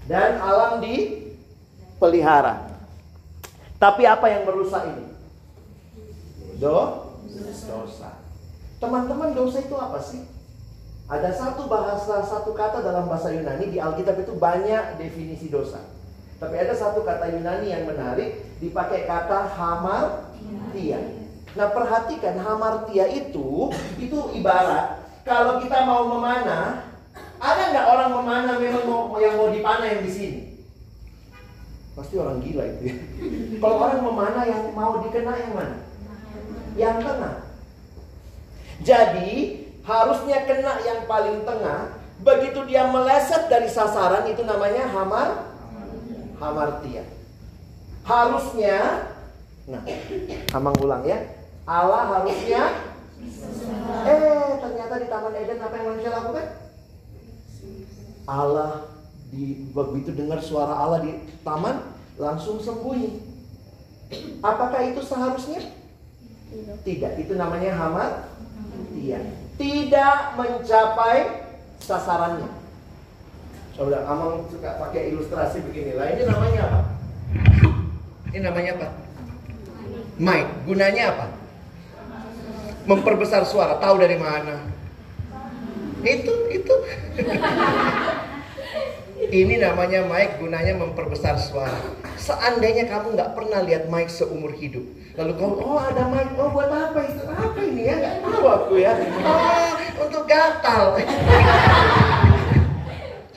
dan 0.07 0.39
alam 0.43 0.83
dipelihara. 0.83 2.75
Tapi 3.77 4.03
apa 4.07 4.27
yang 4.31 4.47
merusak 4.47 4.83
ini? 4.89 5.07
Do, 6.59 7.13
dosa. 7.67 8.26
Teman-teman 8.77 9.33
dosa 9.33 9.65
itu 9.65 9.77
apa 9.77 9.99
sih? 10.03 10.23
Ada 11.07 11.31
satu 11.31 11.71
bahasa, 11.71 12.21
satu 12.27 12.51
kata 12.51 12.83
dalam 12.83 13.07
bahasa 13.07 13.31
Yunani 13.31 13.71
di 13.71 13.79
Alkitab 13.79 14.21
itu 14.27 14.35
banyak 14.35 14.99
definisi 14.99 15.47
dosa. 15.47 15.79
Tapi 16.37 16.59
ada 16.59 16.75
satu 16.75 17.07
kata 17.07 17.31
Yunani 17.31 17.73
yang 17.73 17.87
menarik, 17.87 18.43
dipakai 18.59 19.07
kata 19.07 19.49
hamartia. 19.55 21.01
Nah 21.57 21.69
perhatikan 21.73 22.37
hamartia 22.43 23.09
itu, 23.09 23.73
itu 23.97 24.19
ibarat 24.37 25.07
kalau 25.27 25.59
kita 25.59 25.83
mau 25.83 26.07
memanah, 26.07 26.87
Ada 27.37 27.69
nggak 27.69 27.87
orang 27.93 28.11
memanah 28.17 28.57
memang 28.57 28.85
mau 28.89 29.21
yang 29.21 29.37
mau 29.37 29.53
dipanah 29.53 29.85
yang 29.85 30.01
di 30.09 30.13
sini? 30.13 30.41
Pasti 31.93 32.17
orang 32.17 32.41
gila 32.41 32.65
itu 32.65 32.93
ya. 32.93 32.97
Kalau 33.61 33.77
orang 33.77 34.01
memanah 34.01 34.45
yang 34.49 34.73
mau 34.73 35.05
dikena 35.05 35.37
yang 35.37 35.53
mana? 35.53 35.77
Yang 36.81 36.97
tengah. 37.05 37.35
Jadi 38.83 39.31
harusnya 39.87 40.45
kena 40.45 40.81
yang 40.85 41.09
paling 41.09 41.45
tengah. 41.47 41.97
Begitu 42.21 42.65
dia 42.67 42.89
meleset 42.89 43.49
dari 43.53 43.69
sasaran 43.69 44.25
itu 44.29 44.43
namanya 44.43 44.89
hamar 44.89 45.53
hamartia. 46.41 47.05
Harusnya, 48.07 49.11
nah, 49.67 49.83
Amang 50.55 50.77
ulang 50.79 51.03
ya. 51.03 51.19
Allah 51.67 52.07
harusnya 52.07 52.95
Eh, 54.07 54.51
ternyata 54.61 54.95
di 55.01 55.07
Taman 55.09 55.35
Eden 55.35 55.59
apa 55.59 55.75
yang 55.81 55.87
manusia 55.91 56.13
lakukan? 56.13 56.47
Allah 58.29 58.71
di 59.33 59.71
begitu 59.73 60.11
dengar 60.15 60.39
suara 60.43 60.75
Allah 60.75 61.03
di 61.03 61.17
taman 61.43 61.83
langsung 62.19 62.61
sembunyi. 62.61 63.23
Apakah 64.45 64.81
itu 64.87 65.01
seharusnya? 65.03 65.63
Tidak. 66.87 67.13
Itu 67.19 67.35
namanya 67.35 67.75
hamar. 67.75 68.36
Iya. 68.93 69.21
Tidak 69.57 70.19
mencapai 70.37 71.49
sasarannya. 71.81 72.51
Coba 73.77 74.09
Amang 74.09 74.49
suka 74.49 74.81
pakai 74.81 75.13
ilustrasi 75.13 75.61
begini 75.65 75.97
lah. 75.97 76.13
Ini 76.13 76.23
namanya 76.25 76.61
apa? 76.65 76.81
Ini 78.33 78.41
namanya 78.41 78.71
apa? 78.81 78.89
Mic. 80.17 80.47
Gunanya 80.65 81.05
apa? 81.13 81.27
memperbesar 82.87 83.43
suara. 83.45 83.77
Tahu 83.83 83.95
dari 83.99 84.17
mana? 84.17 84.63
Itu, 86.07 86.33
itu. 86.55 86.75
Ini 89.27 89.59
namanya 89.59 90.07
mic 90.07 90.39
gunanya 90.39 90.79
memperbesar 90.79 91.35
suara. 91.41 91.75
Seandainya 92.15 92.87
kamu 92.87 93.19
nggak 93.19 93.35
pernah 93.35 93.59
lihat 93.67 93.91
mic 93.91 94.07
seumur 94.07 94.55
hidup, 94.55 94.87
lalu 95.17 95.33
kamu, 95.33 95.55
oh 95.65 95.81
ada 95.81 96.13
mic, 96.13 96.29
oh 96.37 96.53
buat 96.53 96.69
apa 96.69 97.01
itu? 97.09 97.25
Apa 97.25 97.61
ini 97.65 97.89
ya? 97.89 97.97
Nggak 97.97 98.17
tahu 98.21 98.45
aku 98.45 98.75
ya. 98.77 98.93
Oh, 99.25 99.73
untuk 100.05 100.29
gatal. 100.29 100.93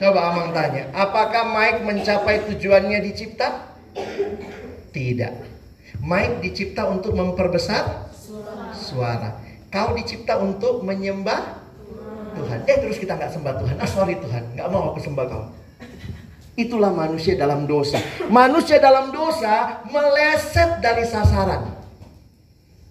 Coba 0.00 0.32
Amang 0.32 0.56
tanya, 0.56 0.88
apakah 0.92 1.44
mic 1.48 1.84
mencapai 1.84 2.44
tujuannya 2.52 3.04
dicipta? 3.04 3.76
Tidak. 4.92 5.34
Mic 6.00 6.40
dicipta 6.40 6.88
untuk 6.88 7.16
memperbesar 7.16 8.08
suara. 8.72 9.36
Kau 9.68 9.92
dicipta 9.92 10.40
untuk 10.40 10.80
menyembah 10.84 11.60
Tuhan. 12.36 12.64
Eh 12.64 12.76
terus 12.80 12.96
kita 12.96 13.16
nggak 13.16 13.32
sembah 13.32 13.54
Tuhan. 13.60 13.76
Ah 13.76 13.88
sorry 13.88 14.16
Tuhan, 14.16 14.56
nggak 14.56 14.68
mau 14.72 14.92
aku 14.92 15.00
sembah 15.04 15.24
kau. 15.28 15.44
Itulah 16.60 16.92
manusia 16.92 17.40
dalam 17.40 17.64
dosa. 17.64 17.96
Manusia 18.28 18.76
dalam 18.76 19.08
dosa 19.08 19.80
meleset 19.88 20.84
dari 20.84 21.08
sasaran. 21.08 21.72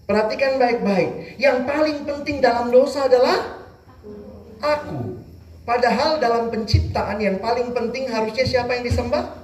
Perhatikan 0.10 0.58
baik-baik. 0.58 1.38
Yang 1.38 1.58
paling 1.70 1.98
penting 2.02 2.42
dalam 2.42 2.74
dosa 2.74 3.06
adalah 3.06 3.62
aku. 4.58 5.22
Padahal 5.70 6.18
dalam 6.18 6.50
penciptaan 6.50 7.22
yang 7.22 7.38
paling 7.38 7.70
penting 7.78 8.10
harusnya 8.10 8.42
siapa 8.42 8.74
yang 8.74 8.90
disembah? 8.90 9.38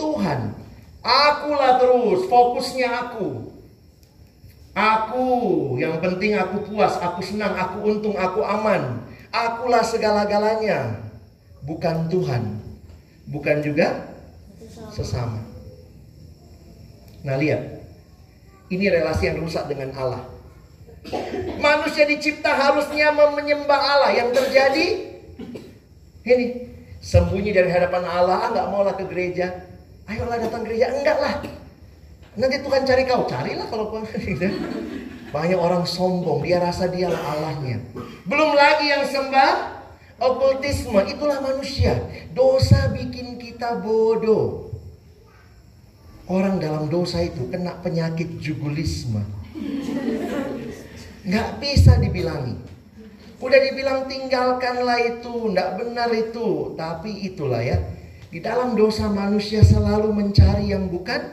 Tuhan. 0.00 0.56
Akulah 1.04 1.76
terus, 1.76 2.24
fokusnya 2.32 2.88
aku. 2.88 3.52
Aku, 4.72 5.28
yang 5.76 6.00
penting 6.00 6.32
aku 6.32 6.64
puas, 6.64 6.96
aku 6.96 7.20
senang, 7.20 7.52
aku 7.52 7.84
untung, 7.84 8.16
aku 8.16 8.40
aman. 8.40 9.04
Akulah 9.28 9.84
segala-galanya. 9.84 10.96
Bukan 11.68 12.08
Tuhan. 12.08 12.63
Bukan 13.28 13.64
juga 13.64 14.14
sesama. 14.92 15.40
Nah 17.24 17.36
lihat. 17.40 17.84
Ini 18.64 18.88
relasi 18.88 19.28
yang 19.28 19.44
rusak 19.44 19.68
dengan 19.68 19.92
Allah. 19.92 20.24
Manusia 21.60 22.08
dicipta 22.08 22.56
harusnya 22.56 23.12
menyembah 23.12 23.76
Allah. 23.76 24.10
Yang 24.16 24.40
terjadi 24.40 24.86
ini 26.24 26.46
sembunyi 27.04 27.52
dari 27.52 27.68
hadapan 27.68 28.08
Allah. 28.08 28.48
Ah, 28.48 28.48
nggak 28.52 28.66
maulah 28.72 28.96
ke 28.96 29.04
gereja. 29.04 29.52
Ayolah 30.08 30.40
datang 30.40 30.64
gereja. 30.64 30.96
Enggak 30.96 31.18
lah. 31.20 31.34
Nanti 32.34 32.56
Tuhan 32.66 32.82
cari 32.82 33.02
kau, 33.06 33.28
carilah 33.30 33.66
kalau 33.70 33.94
gitu. 34.00 34.48
Banyak 35.34 35.58
orang 35.58 35.82
sombong, 35.82 36.46
dia 36.46 36.62
rasa 36.62 36.86
dialah 36.86 37.18
Allahnya. 37.18 37.82
Belum 38.26 38.54
lagi 38.54 38.86
yang 38.86 39.02
sembah 39.02 39.73
okultisme, 40.18 41.00
itulah 41.06 41.40
manusia. 41.42 41.98
Dosa 42.34 42.90
bikin 42.94 43.38
kita 43.40 43.78
bodoh. 43.80 44.70
Orang 46.24 46.56
dalam 46.56 46.88
dosa 46.88 47.20
itu 47.20 47.52
kena 47.52 47.76
penyakit 47.84 48.40
jugulisme. 48.40 49.20
Nggak 51.24 51.48
bisa 51.60 52.00
dibilangi. 52.00 52.56
Udah 53.44 53.60
dibilang 53.60 54.08
tinggalkanlah 54.08 55.00
itu, 55.04 55.52
nggak 55.52 55.70
benar 55.76 56.08
itu. 56.16 56.72
Tapi 56.80 57.28
itulah 57.28 57.60
ya. 57.60 57.76
Di 58.32 58.40
dalam 58.40 58.72
dosa 58.74 59.06
manusia 59.12 59.60
selalu 59.60 60.10
mencari 60.10 60.72
yang 60.72 60.88
bukan 60.88 61.28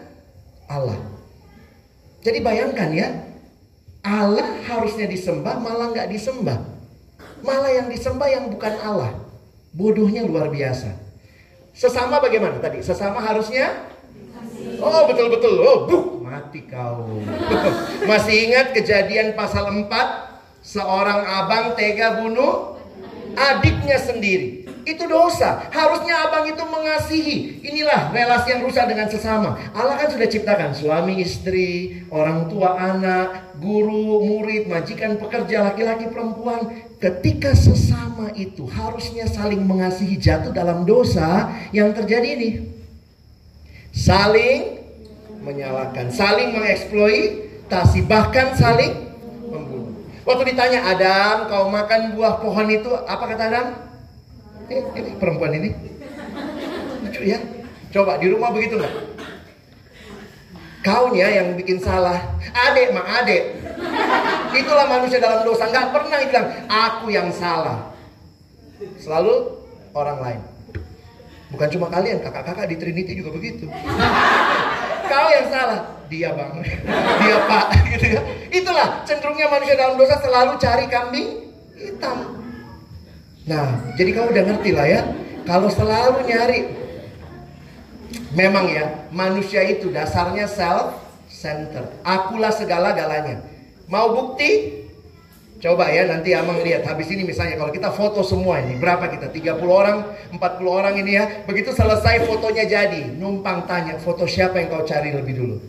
Allah. 0.67 0.99
Jadi 2.21 2.37
bayangkan 2.43 2.89
ya, 2.93 3.09
Allah 4.05 4.45
harusnya 4.69 5.09
disembah 5.09 5.57
malah 5.57 5.89
nggak 5.89 6.11
disembah. 6.13 6.70
Malah 7.41 7.71
yang 7.73 7.87
disembah 7.89 8.29
yang 8.29 8.45
bukan 8.49 8.73
Allah. 8.81 9.13
Bodohnya 9.73 10.25
luar 10.25 10.51
biasa. 10.51 10.93
Sesama 11.71 12.19
bagaimana 12.19 12.59
tadi? 12.59 12.83
Sesama 12.83 13.23
harusnya 13.23 13.91
Oh 14.81 15.05
betul-betul. 15.05 15.53
Oh 15.61 15.77
buh, 15.85 16.03
mati 16.25 16.65
kau. 16.65 17.21
Masih 18.09 18.49
ingat 18.49 18.73
kejadian 18.73 19.37
pasal 19.37 19.69
4? 19.69 19.85
Seorang 20.61 21.21
abang 21.25 21.73
tega 21.73 22.21
bunuh 22.21 22.77
adiknya 23.33 23.97
sendiri. 23.97 24.60
Itu 24.81 25.05
dosa. 25.05 25.69
Harusnya 25.69 26.25
abang 26.25 26.49
itu 26.49 26.63
mengasihi. 26.65 27.61
Inilah 27.61 28.09
relasi 28.09 28.57
yang 28.57 28.61
rusak 28.65 28.89
dengan 28.89 29.07
sesama. 29.07 29.57
Allah 29.77 29.95
kan 30.01 30.09
sudah 30.09 30.25
ciptakan 30.25 30.73
suami 30.73 31.21
istri, 31.21 32.01
orang 32.09 32.49
tua 32.49 32.77
anak, 32.77 33.57
guru, 33.61 34.25
murid, 34.25 34.65
majikan, 34.65 35.21
pekerja, 35.21 35.69
laki-laki, 35.69 36.09
perempuan. 36.09 36.73
Ketika 36.97 37.53
sesama 37.53 38.33
itu 38.33 38.65
harusnya 38.65 39.29
saling 39.29 39.61
mengasihi 39.61 40.17
jatuh 40.17 40.49
dalam 40.53 40.85
dosa 40.85 41.53
yang 41.69 41.93
terjadi 41.93 42.37
ini. 42.37 42.49
Saling 43.93 44.81
menyalahkan, 45.45 46.09
saling 46.13 46.57
mengeksploitasi, 46.57 48.05
bahkan 48.09 48.53
saling 48.57 49.13
membunuh. 49.45 49.93
Waktu 50.25 50.53
ditanya 50.53 50.85
Adam, 50.89 51.49
kau 51.49 51.65
makan 51.69 52.13
buah 52.15 52.39
pohon 52.39 52.69
itu, 52.69 52.89
apa 52.93 53.23
kata 53.25 53.43
Adam? 53.49 53.90
Ini, 54.71 54.79
ini 54.95 55.11
perempuan 55.19 55.51
ini. 55.51 55.69
Lucu 57.03 57.27
ya. 57.27 57.39
Coba 57.91 58.15
di 58.23 58.31
rumah 58.31 58.55
begitu 58.55 58.79
nggak? 58.79 58.95
Kaunya 60.79 61.27
yang 61.27 61.59
bikin 61.59 61.83
salah. 61.83 62.23
Adek 62.55 62.95
mak 62.95 63.03
adek. 63.19 63.51
Itulah 64.55 64.87
manusia 64.87 65.19
dalam 65.19 65.43
dosa. 65.43 65.67
Nggak 65.67 65.91
pernah 65.91 66.17
bilang 66.23 66.47
aku 66.71 67.11
yang 67.11 67.27
salah. 67.35 67.91
Selalu 68.95 69.59
orang 69.91 70.17
lain. 70.23 70.41
Bukan 71.51 71.67
cuma 71.75 71.91
kalian, 71.91 72.23
kakak-kakak 72.23 72.71
di 72.71 72.79
Trinity 72.79 73.11
juga 73.19 73.35
begitu. 73.35 73.67
Kau 75.11 75.27
yang 75.35 75.51
salah, 75.51 75.83
dia 76.07 76.31
bang, 76.31 76.63
dia 77.19 77.37
pak, 77.43 77.65
gitu 77.91 78.05
ya. 78.15 78.21
Itulah 78.47 79.03
cenderungnya 79.03 79.51
manusia 79.51 79.75
dalam 79.75 79.99
dosa 79.99 80.15
selalu 80.23 80.55
cari 80.55 80.87
kambing 80.87 81.51
hitam. 81.75 82.40
Nah, 83.49 83.93
jadi 83.97 84.09
kamu 84.13 84.27
udah 84.37 84.43
ngerti 84.53 84.69
lah 84.73 84.85
ya. 84.85 85.01
Kalau 85.49 85.69
selalu 85.73 86.29
nyari, 86.29 86.59
memang 88.37 88.69
ya 88.69 89.09
manusia 89.09 89.65
itu 89.65 89.89
dasarnya 89.89 90.45
self 90.45 91.01
center. 91.25 91.89
Akulah 92.05 92.53
segala-galanya. 92.53 93.41
Mau 93.89 94.13
bukti? 94.13 94.81
Coba 95.61 95.93
ya 95.93 96.09
nanti 96.09 96.33
Amang 96.33 96.57
lihat 96.65 96.89
habis 96.89 97.05
ini 97.13 97.21
misalnya 97.21 97.53
kalau 97.53 97.69
kita 97.69 97.93
foto 97.93 98.25
semua 98.25 98.57
ini 98.65 98.81
berapa 98.81 99.05
kita 99.13 99.29
30 99.29 99.61
orang 99.69 100.09
40 100.33 100.41
orang 100.65 100.97
ini 100.97 101.21
ya 101.21 101.45
begitu 101.45 101.69
selesai 101.69 102.25
fotonya 102.25 102.65
jadi 102.65 103.13
numpang 103.13 103.69
tanya 103.69 104.01
foto 104.01 104.25
siapa 104.25 104.57
yang 104.57 104.73
kau 104.73 104.81
cari 104.81 105.13
lebih 105.13 105.37
dulu 105.37 105.61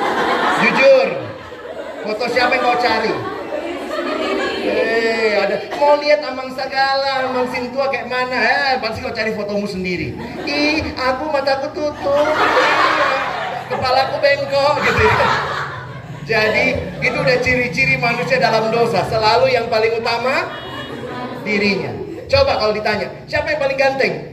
jujur 0.64 1.08
foto 2.08 2.24
siapa 2.32 2.56
yang 2.56 2.64
kau 2.64 2.78
cari 2.80 3.33
mau 5.78 5.98
lihat 5.98 6.20
Amang 6.24 6.50
Sagala, 6.54 7.28
Amang 7.28 7.48
Sintua 7.50 7.90
kayak 7.90 8.08
mana? 8.08 8.36
Eh, 8.36 8.74
pasti 8.78 9.02
kau 9.02 9.12
cari 9.12 9.34
fotomu 9.34 9.66
sendiri. 9.66 10.14
Ih, 10.46 10.94
aku 10.94 11.28
mataku 11.28 11.68
tutup. 11.74 12.26
Kepalaku 13.68 14.16
bengkok 14.20 14.74
gitu 14.84 15.02
ya. 15.02 15.28
Jadi 16.24 16.64
itu 17.04 17.16
udah 17.20 17.36
ciri-ciri 17.44 18.00
manusia 18.00 18.40
dalam 18.40 18.72
dosa. 18.72 19.04
Selalu 19.08 19.52
yang 19.52 19.68
paling 19.68 20.00
utama 20.00 20.48
dirinya. 21.44 21.92
Coba 22.24 22.56
kalau 22.56 22.72
ditanya, 22.72 23.12
siapa 23.28 23.52
yang 23.52 23.60
paling 23.60 23.76
ganteng? 23.76 24.32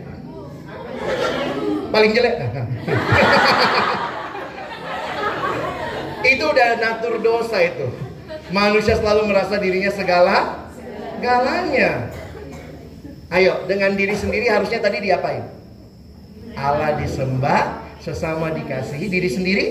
Paling 1.91 2.11
jelek? 2.15 2.39
itu 6.31 6.43
udah 6.47 6.79
natur 6.79 7.19
dosa 7.19 7.59
itu. 7.59 7.91
Manusia 8.51 8.95
selalu 8.95 9.31
merasa 9.31 9.59
dirinya 9.59 9.91
segala 9.91 10.60
galanya. 11.21 12.09
Ayo, 13.31 13.63
dengan 13.69 13.95
diri 13.95 14.17
sendiri 14.17 14.51
harusnya 14.51 14.83
tadi 14.83 14.99
diapain? 14.99 15.45
Allah 16.57 16.99
disembah, 16.99 17.79
sesama 18.03 18.51
dikasihi, 18.51 19.07
diri 19.07 19.29
sendiri 19.31 19.65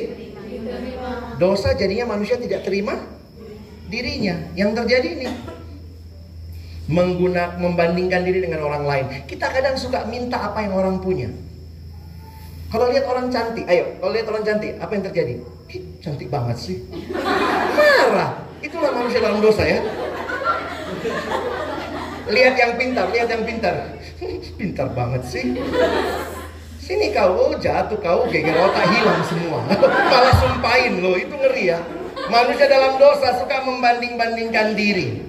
dosa 1.37 1.73
jadinya 1.73 2.17
manusia 2.17 2.37
tidak 2.41 2.65
terima 2.65 2.97
dirinya. 3.89 4.37
Yang 4.57 4.71
terjadi 4.85 5.09
ini 5.21 5.29
menggunakan 6.91 7.59
membandingkan 7.59 8.23
diri 8.25 8.45
dengan 8.45 8.67
orang 8.67 8.85
lain. 8.85 9.05
Kita 9.25 9.49
kadang 9.51 9.77
suka 9.77 10.05
minta 10.07 10.41
apa 10.41 10.65
yang 10.65 10.75
orang 10.75 10.99
punya. 11.01 11.29
Kalau 12.71 12.87
lihat 12.87 13.03
orang 13.11 13.35
cantik, 13.35 13.67
ayo, 13.67 13.99
kalau 13.99 14.15
lihat 14.15 14.27
orang 14.31 14.45
cantik, 14.47 14.79
apa 14.79 14.93
yang 14.95 15.05
terjadi? 15.11 15.35
Cantik 15.99 16.31
banget 16.31 16.57
sih. 16.59 16.77
Marah. 17.11 18.47
Itulah 18.63 18.95
manusia 18.95 19.19
dalam 19.19 19.43
dosa 19.43 19.67
ya. 19.67 19.83
Lihat 22.31 22.55
yang 22.55 22.73
pintar, 22.79 23.07
lihat 23.11 23.29
yang 23.29 23.43
pintar. 23.43 23.75
Pintar 24.61 24.89
banget 24.93 25.23
sih. 25.27 25.45
Sini 26.79 27.15
kau, 27.15 27.35
oh 27.35 27.53
jatuh 27.59 27.99
kau, 27.99 28.27
geger 28.31 28.55
otak 28.55 28.87
hilang 28.91 29.23
semua. 29.27 29.63
Malah 30.11 30.35
sumpahin 30.39 31.01
loh, 31.03 31.17
itu 31.17 31.35
ngeri 31.35 31.75
ya. 31.75 31.81
Manusia 32.31 32.67
dalam 32.71 32.99
dosa 33.01 33.41
suka 33.41 33.63
membanding-bandingkan 33.67 34.79
diri. 34.79 35.23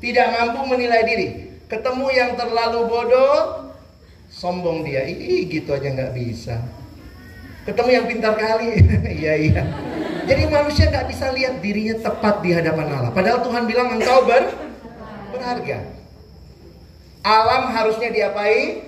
Tidak 0.00 0.26
mampu 0.36 0.68
menilai 0.68 1.02
diri. 1.04 1.28
Ketemu 1.66 2.06
yang 2.14 2.30
terlalu 2.38 2.86
bodoh, 2.86 3.72
sombong 4.30 4.86
dia. 4.86 5.02
Ih, 5.04 5.48
gitu 5.50 5.74
aja 5.74 5.88
nggak 5.90 6.12
bisa. 6.14 6.62
Ketemu 7.66 7.90
yang 7.90 8.06
pintar 8.06 8.34
kali, 8.38 8.78
iya 9.18 9.34
iya. 9.34 9.62
Jadi 10.26 10.42
manusia 10.46 10.86
nggak 10.90 11.06
bisa 11.10 11.34
lihat 11.34 11.58
dirinya 11.58 11.98
tepat 11.98 12.42
di 12.42 12.50
hadapan 12.54 12.86
Allah. 12.94 13.10
Padahal 13.10 13.42
Tuhan 13.42 13.66
bilang 13.66 13.94
engkau 13.94 14.22
ber 14.22 14.65
berharga. 15.36 15.78
Alam 17.20 17.68
harusnya 17.74 18.08
diapai? 18.08 18.80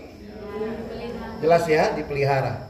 Jelas 1.44 1.64
ya, 1.68 1.92
dipelihara. 1.94 2.66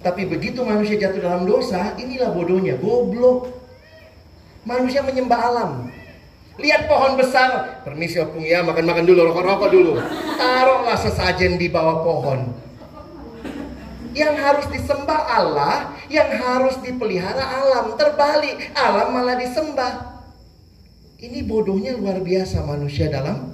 Tapi 0.00 0.24
begitu 0.28 0.64
manusia 0.64 0.96
jatuh 0.96 1.20
dalam 1.20 1.44
dosa, 1.44 1.94
inilah 2.00 2.32
bodohnya, 2.32 2.76
goblok. 2.80 3.52
Manusia 4.64 5.00
menyembah 5.04 5.40
alam. 5.40 5.70
Lihat 6.60 6.88
pohon 6.88 7.16
besar, 7.16 7.80
permisi 7.84 8.20
opung 8.20 8.44
ya, 8.44 8.60
makan-makan 8.60 9.08
dulu, 9.08 9.32
rokok-rokok 9.32 9.70
dulu. 9.72 9.92
Taruhlah 10.36 10.98
sesajen 11.00 11.56
di 11.56 11.72
bawah 11.72 12.04
pohon. 12.04 12.52
Yang 14.12 14.34
harus 14.42 14.66
disembah 14.68 15.20
Allah, 15.30 15.96
yang 16.12 16.28
harus 16.28 16.76
dipelihara 16.84 17.40
alam. 17.40 17.96
Terbalik, 17.96 18.72
alam 18.76 19.16
malah 19.16 19.36
disembah. 19.40 20.09
Ini 21.20 21.44
bodohnya 21.44 22.00
luar 22.00 22.24
biasa 22.24 22.64
manusia 22.64 23.12
dalam 23.12 23.52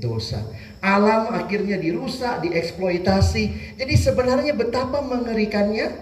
dosa. 0.00 0.40
Alam 0.80 1.28
akhirnya 1.36 1.76
dirusak, 1.76 2.40
dieksploitasi. 2.40 3.76
Jadi 3.76 3.94
sebenarnya 4.00 4.56
betapa 4.56 5.04
mengerikannya 5.04 5.92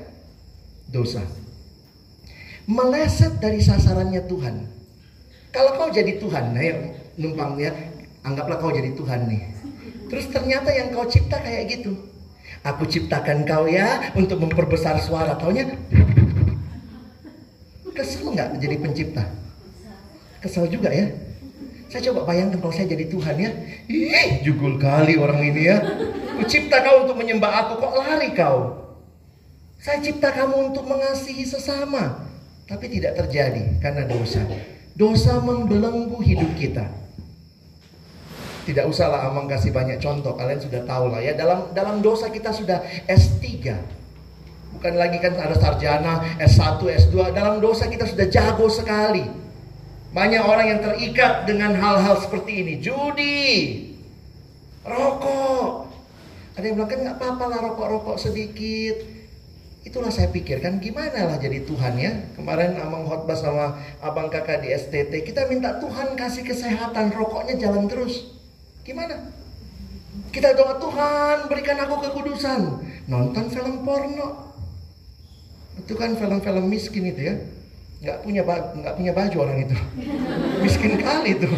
dosa. 0.86 1.26
Meleset 2.70 3.42
dari 3.42 3.58
sasarannya 3.58 4.22
Tuhan. 4.30 4.56
Kalau 5.50 5.74
kau 5.74 5.90
jadi 5.90 6.22
Tuhan, 6.22 6.54
nah 6.54 6.62
ya 6.62 6.78
numpangnya, 7.18 7.74
anggaplah 8.22 8.62
kau 8.62 8.70
jadi 8.70 8.94
Tuhan 8.94 9.26
nih. 9.26 9.42
Terus 10.06 10.30
ternyata 10.30 10.70
yang 10.70 10.94
kau 10.94 11.10
cipta 11.10 11.42
kayak 11.42 11.74
gitu. 11.74 11.98
Aku 12.62 12.86
ciptakan 12.86 13.42
kau 13.42 13.66
ya 13.66 14.14
untuk 14.14 14.38
memperbesar 14.38 15.02
suara. 15.02 15.34
Taunya 15.34 15.74
kesel 17.90 18.30
nggak 18.30 18.62
jadi 18.62 18.76
pencipta? 18.78 19.49
Kesel 20.40 20.66
juga 20.72 20.88
ya. 20.88 21.08
Saya 21.90 22.06
coba 22.10 22.32
bayangkan 22.32 22.62
kalau 22.62 22.72
saya 22.72 22.86
jadi 22.88 23.10
Tuhan 23.10 23.36
ya. 23.36 23.50
Ih, 23.90 24.46
jugul 24.46 24.78
kali 24.80 25.18
orang 25.18 25.42
ini 25.42 25.68
ya. 25.68 25.76
Ku 26.38 26.42
cipta 26.46 26.80
kau 26.86 27.04
untuk 27.04 27.18
menyembah 27.18 27.66
aku, 27.66 27.82
kok 27.82 27.92
lari 27.98 28.30
kau? 28.32 28.78
Saya 29.82 29.98
cipta 29.98 30.30
kamu 30.30 30.72
untuk 30.72 30.86
mengasihi 30.86 31.42
sesama. 31.42 32.30
Tapi 32.70 32.86
tidak 32.86 33.18
terjadi 33.18 33.82
karena 33.82 34.06
dosa. 34.06 34.46
Dosa 34.94 35.42
membelenggu 35.42 36.22
hidup 36.22 36.54
kita. 36.54 36.86
Tidak 38.70 38.86
usahlah 38.86 39.26
Amang 39.26 39.50
kasih 39.50 39.74
banyak 39.74 39.98
contoh, 39.98 40.38
kalian 40.38 40.62
sudah 40.62 40.86
tahu 40.86 41.10
lah 41.10 41.18
ya. 41.18 41.34
Dalam 41.34 41.74
dalam 41.74 41.98
dosa 41.98 42.30
kita 42.30 42.54
sudah 42.54 42.86
S3. 43.10 43.66
Bukan 44.78 44.94
lagi 44.94 45.18
kan 45.18 45.34
ada 45.34 45.58
sarjana, 45.58 46.38
S1, 46.38 46.78
S2. 46.78 47.34
Dalam 47.34 47.58
dosa 47.58 47.90
kita 47.90 48.06
sudah 48.06 48.30
jago 48.30 48.70
sekali. 48.70 49.26
Banyak 50.10 50.42
orang 50.42 50.66
yang 50.66 50.80
terikat 50.82 51.46
dengan 51.46 51.70
hal-hal 51.78 52.18
seperti 52.18 52.66
ini. 52.66 52.74
Judi, 52.82 53.46
rokok. 54.82 55.86
Ada 56.58 56.64
yang 56.66 56.82
bilang 56.82 56.90
kan 56.90 56.98
nggak 57.06 57.16
apa-apa 57.22 57.44
lah 57.46 57.58
rokok-rokok 57.70 58.16
sedikit. 58.18 59.06
Itulah 59.86 60.10
saya 60.10 60.28
pikir 60.28 60.60
kan 60.60 60.82
gimana 60.82 61.30
lah 61.30 61.38
jadi 61.38 61.62
Tuhan 61.62 61.94
ya. 61.94 62.12
Kemarin 62.34 62.74
Amang 62.82 63.06
khotbah 63.06 63.38
sama 63.38 63.78
abang 64.02 64.26
kakak 64.26 64.66
di 64.66 64.74
STT. 64.74 65.22
Kita 65.22 65.46
minta 65.46 65.78
Tuhan 65.78 66.18
kasih 66.18 66.42
kesehatan. 66.42 67.14
Rokoknya 67.14 67.54
jalan 67.62 67.86
terus. 67.86 68.34
Gimana? 68.82 69.30
Kita 70.34 70.58
doa 70.58 70.74
Tuhan 70.82 71.46
berikan 71.46 71.78
aku 71.86 72.02
kekudusan. 72.10 72.82
Nonton 73.06 73.46
film 73.46 73.86
porno. 73.86 74.58
Itu 75.78 75.94
kan 75.94 76.18
film-film 76.18 76.66
miskin 76.66 77.14
itu 77.14 77.22
ya 77.30 77.34
nggak 78.00 78.18
punya 78.24 78.42
nggak 78.48 78.94
punya 78.96 79.12
baju 79.12 79.36
orang 79.44 79.58
itu. 79.68 79.76
Miskin 80.64 80.96
kali 80.96 81.36
tuh 81.36 81.54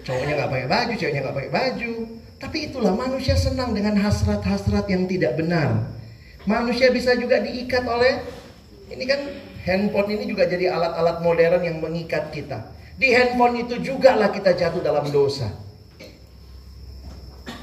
cowoknya 0.00 0.32
nggak 0.40 0.50
pakai 0.50 0.68
baju 0.68 0.92
ceweknya 0.96 1.20
nggak 1.28 1.36
pakai 1.36 1.52
baju. 1.52 1.92
Tapi 2.40 2.58
itulah 2.72 2.96
manusia 2.96 3.36
senang 3.36 3.76
dengan 3.76 4.00
hasrat-hasrat 4.00 4.88
yang 4.88 5.04
tidak 5.04 5.36
benar. 5.36 5.92
Manusia 6.48 6.88
bisa 6.88 7.12
juga 7.20 7.36
diikat 7.36 7.84
oleh 7.84 8.24
ini 8.88 9.04
kan 9.04 9.20
handphone 9.68 10.08
ini 10.16 10.24
juga 10.24 10.48
jadi 10.48 10.72
alat-alat 10.72 11.20
modern 11.20 11.60
yang 11.60 11.84
mengikat 11.84 12.32
kita. 12.32 12.72
Di 12.96 13.12
handphone 13.12 13.60
itu 13.60 13.76
juga 13.84 14.16
lah 14.16 14.32
kita 14.32 14.56
jatuh 14.56 14.80
dalam 14.80 15.04
dosa. 15.12 15.52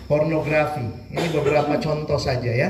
Pornografi 0.05 0.87
ini 1.09 1.27
beberapa 1.33 1.73
contoh 1.81 2.21
saja 2.21 2.53
ya. 2.53 2.69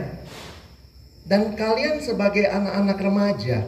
Dan 1.27 1.59
kalian 1.59 1.99
sebagai 1.99 2.47
anak-anak 2.47 2.97
remaja 3.03 3.67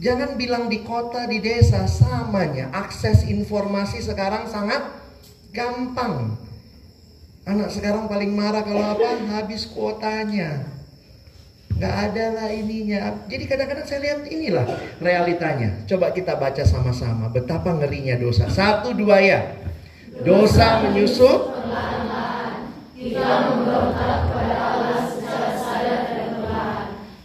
Jangan 0.00 0.40
bilang 0.40 0.72
di 0.72 0.80
kota, 0.80 1.28
di 1.28 1.44
desa, 1.44 1.84
samanya. 1.84 2.72
Akses 2.72 3.28
informasi 3.28 4.00
sekarang 4.00 4.48
sangat 4.48 4.80
gampang. 5.52 6.40
Anak 7.44 7.68
sekarang 7.68 8.08
paling 8.08 8.32
marah 8.32 8.64
kalau 8.64 8.96
apa? 8.96 9.20
Habis 9.28 9.68
kuotanya. 9.68 10.64
Gak 11.76 12.12
ada 12.12 12.24
lah 12.32 12.48
ininya. 12.48 13.12
Jadi 13.28 13.44
kadang-kadang 13.44 13.84
saya 13.84 14.00
lihat 14.00 14.24
inilah 14.28 14.64
realitanya. 15.04 15.84
Coba 15.84 16.16
kita 16.16 16.32
baca 16.36 16.64
sama-sama. 16.64 17.28
Betapa 17.28 17.72
ngerinya 17.76 18.16
dosa. 18.16 18.48
Satu 18.48 18.96
dua 18.96 19.20
ya. 19.20 19.52
Dosa 20.24 20.80
menyusup. 20.84 21.60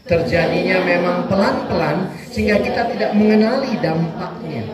Terjadinya 0.06 0.78
memang 0.86 1.26
pelan-pelan 1.28 2.25
sehingga 2.36 2.60
kita 2.60 2.92
tidak 2.92 3.12
mengenali 3.16 3.80
dampaknya. 3.80 4.68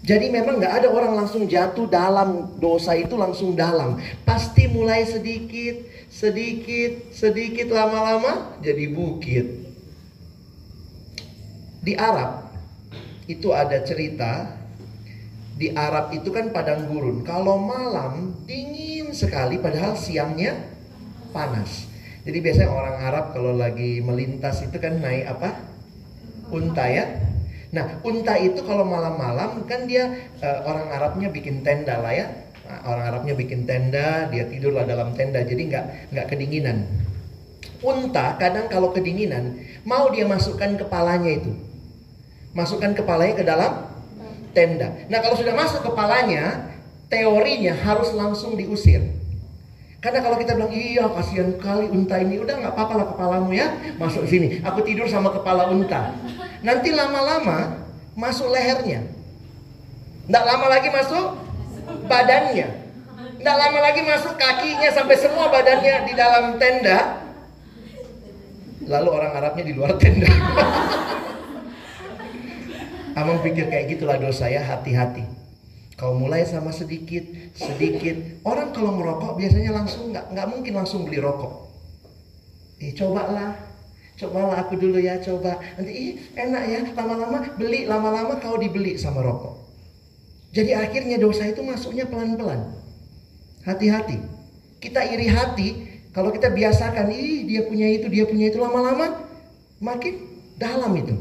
Jadi 0.00 0.32
memang 0.32 0.56
nggak 0.56 0.74
ada 0.80 0.88
orang 0.88 1.12
langsung 1.12 1.44
jatuh 1.44 1.84
dalam 1.84 2.56
dosa 2.56 2.96
itu 2.96 3.20
langsung 3.20 3.52
dalam. 3.52 4.00
Pasti 4.24 4.64
mulai 4.64 5.04
sedikit, 5.04 5.84
sedikit, 6.08 7.12
sedikit 7.12 7.68
lama-lama 7.68 8.56
jadi 8.64 8.96
bukit. 8.96 9.66
Di 11.84 11.92
Arab 12.00 12.48
itu 13.28 13.52
ada 13.52 13.82
cerita 13.84 14.56
di 15.58 15.74
Arab 15.74 16.16
itu 16.16 16.32
kan 16.32 16.48
padang 16.48 16.88
gurun. 16.88 17.26
Kalau 17.26 17.60
malam 17.60 18.40
dingin 18.48 19.12
sekali 19.12 19.60
padahal 19.60 19.98
siangnya 19.98 20.54
panas. 21.34 21.90
Jadi 22.24 22.38
biasanya 22.40 22.70
orang 22.72 22.96
Arab 23.04 23.24
kalau 23.36 23.52
lagi 23.52 24.00
melintas 24.00 24.64
itu 24.64 24.78
kan 24.80 25.02
naik 25.02 25.28
apa? 25.28 25.75
Unta 26.50 26.84
ya. 26.86 27.04
Nah, 27.74 28.00
unta 28.06 28.38
itu 28.38 28.62
kalau 28.62 28.86
malam-malam 28.86 29.66
kan 29.66 29.84
dia 29.84 30.30
uh, 30.40 30.64
orang 30.64 30.86
Arabnya 30.90 31.28
bikin 31.28 31.60
tenda 31.66 31.98
lah 32.00 32.14
ya. 32.14 32.26
Nah, 32.66 32.80
orang 32.88 33.04
Arabnya 33.14 33.34
bikin 33.38 33.66
tenda, 33.66 34.26
dia 34.30 34.46
tidurlah 34.46 34.86
dalam 34.86 35.14
tenda, 35.14 35.42
jadi 35.42 35.62
nggak 35.70 35.84
nggak 36.14 36.26
kedinginan. 36.26 36.86
Unta 37.82 38.38
kadang 38.40 38.66
kalau 38.72 38.90
kedinginan 38.90 39.60
mau 39.84 40.08
dia 40.10 40.24
masukkan 40.24 40.74
kepalanya 40.74 41.30
itu, 41.30 41.52
masukkan 42.56 42.96
kepalanya 42.96 43.34
ke 43.36 43.44
dalam 43.44 43.72
tenda. 44.56 44.96
Nah 45.12 45.18
kalau 45.20 45.36
sudah 45.36 45.52
masuk 45.52 45.84
kepalanya, 45.84 46.72
teorinya 47.12 47.76
harus 47.76 48.10
langsung 48.16 48.56
diusir. 48.56 49.04
Karena 50.06 50.22
kalau 50.22 50.38
kita 50.38 50.54
bilang 50.54 50.70
iya 50.70 51.10
kasihan 51.10 51.50
kali 51.58 51.90
unta 51.90 52.14
ini 52.22 52.38
udah 52.38 52.54
nggak 52.62 52.78
apa-apa 52.78 52.94
lah 52.94 53.06
kepalamu 53.10 53.50
ya 53.50 53.74
masuk 53.98 54.22
sini. 54.22 54.62
Aku 54.62 54.86
tidur 54.86 55.10
sama 55.10 55.34
kepala 55.34 55.66
unta. 55.66 56.14
Nanti 56.62 56.94
lama-lama 56.94 57.82
masuk 58.14 58.54
lehernya. 58.54 59.02
Nggak 60.30 60.44
lama 60.46 60.66
lagi 60.70 60.94
masuk 60.94 61.26
badannya. 62.06 62.86
Nggak 63.42 63.56
lama 63.58 63.78
lagi 63.82 64.06
masuk 64.06 64.38
kakinya 64.38 64.94
sampai 64.94 65.16
semua 65.18 65.50
badannya 65.50 66.06
di 66.06 66.14
dalam 66.14 66.54
tenda. 66.54 67.26
Lalu 68.86 69.08
orang 69.10 69.32
Arabnya 69.42 69.64
di 69.66 69.74
luar 69.74 69.98
tenda. 69.98 70.30
Amang 73.18 73.42
pikir 73.42 73.66
kayak 73.66 73.98
gitulah 73.98 74.22
dosa 74.22 74.46
ya 74.46 74.62
hati-hati. 74.62 75.45
Kau 75.96 76.12
mulai 76.12 76.44
sama 76.44 76.76
sedikit, 76.76 77.24
sedikit. 77.56 78.44
Orang 78.44 78.76
kalau 78.76 78.92
merokok 79.00 79.40
biasanya 79.40 79.72
langsung 79.72 80.12
nggak 80.12 80.28
nggak 80.28 80.46
mungkin 80.52 80.72
langsung 80.76 81.08
beli 81.08 81.24
rokok. 81.24 81.72
Eh 82.84 82.92
cobalah, 82.92 83.56
cobalah 84.20 84.60
aku 84.60 84.76
dulu 84.76 85.00
ya 85.00 85.16
coba. 85.24 85.56
Nanti 85.80 85.92
ih 85.96 86.12
enak 86.36 86.62
ya, 86.68 86.80
lama-lama 86.92 87.48
beli, 87.56 87.88
lama-lama 87.88 88.36
kau 88.44 88.60
dibeli 88.60 89.00
sama 89.00 89.24
rokok. 89.24 89.56
Jadi 90.52 90.76
akhirnya 90.76 91.16
dosa 91.16 91.48
itu 91.48 91.64
masuknya 91.64 92.04
pelan-pelan. 92.04 92.76
Hati-hati. 93.64 94.20
Kita 94.76 95.00
iri 95.00 95.32
hati 95.32 95.68
kalau 96.12 96.28
kita 96.32 96.48
biasakan, 96.48 97.12
ih 97.12 97.44
dia 97.44 97.64
punya 97.64 97.88
itu, 97.92 98.08
dia 98.08 98.24
punya 98.24 98.48
itu 98.48 98.56
lama-lama 98.56 99.20
makin 99.84 100.16
dalam 100.60 100.92
itu. 100.96 101.16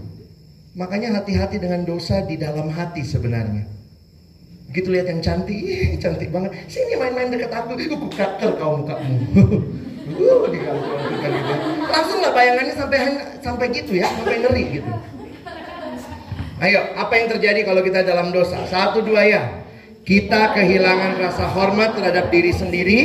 Makanya 0.76 1.20
hati-hati 1.20 1.60
dengan 1.60 1.84
dosa 1.84 2.24
di 2.24 2.36
dalam 2.36 2.72
hati 2.72 3.04
sebenarnya. 3.04 3.68
Begitu 4.76 4.92
lihat 4.92 5.08
yang 5.08 5.24
cantik, 5.24 5.56
ih, 5.56 5.96
cantik 5.96 6.36
banget. 6.36 6.52
Sini 6.68 7.00
main-main 7.00 7.32
dekat 7.32 7.48
aku, 7.48 7.80
aku 7.80 8.12
kater 8.12 8.60
kau 8.60 8.84
mukamu. 8.84 9.08
uh, 10.20 10.52
gitu. 10.52 10.68
Langsung 11.88 12.20
lah 12.20 12.36
bayangannya 12.36 12.76
sampai 12.76 13.00
sampai 13.40 13.72
gitu 13.72 13.96
ya, 13.96 14.12
sampai 14.12 14.44
ngeri 14.44 14.64
gitu. 14.76 14.92
Ayo, 16.60 16.92
apa 17.00 17.14
yang 17.16 17.28
terjadi 17.32 17.64
kalau 17.64 17.80
kita 17.88 18.04
dalam 18.04 18.36
dosa? 18.36 18.68
Satu 18.68 19.00
dua 19.00 19.24
ya. 19.24 19.64
Kita 20.04 20.52
kehilangan 20.52 21.24
rasa 21.24 21.48
hormat 21.56 21.96
terhadap 21.96 22.28
diri 22.28 22.52
sendiri. 22.52 23.00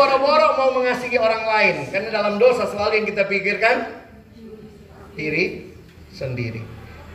Boro-boro 0.00 0.56
mau 0.56 0.72
mengasihi 0.80 1.20
orang 1.20 1.44
lain 1.44 1.92
karena 1.92 2.08
dalam 2.08 2.40
dosa 2.40 2.64
selalu 2.64 3.04
yang 3.04 3.12
kita 3.12 3.28
pikirkan 3.28 4.00
diri 5.12 5.76
sendiri. 6.08 6.64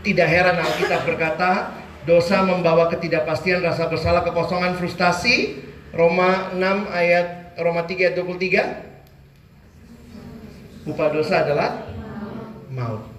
Tidak 0.06 0.30
heran 0.30 0.62
Alkitab 0.62 1.10
berkata 1.10 1.74
dosa 2.06 2.46
membawa 2.46 2.86
ketidakpastian, 2.94 3.66
rasa 3.66 3.90
bersalah, 3.90 4.22
kekosongan, 4.22 4.78
frustasi. 4.78 5.66
Roma 5.96 6.52
6 6.54 6.92
ayat 6.92 7.56
Roma 7.58 7.90
3 7.90 8.14
ayat 8.14 8.22
23. 8.22 10.86
Upah 10.86 11.10
dosa 11.10 11.42
adalah 11.42 11.90
maut 12.70 13.15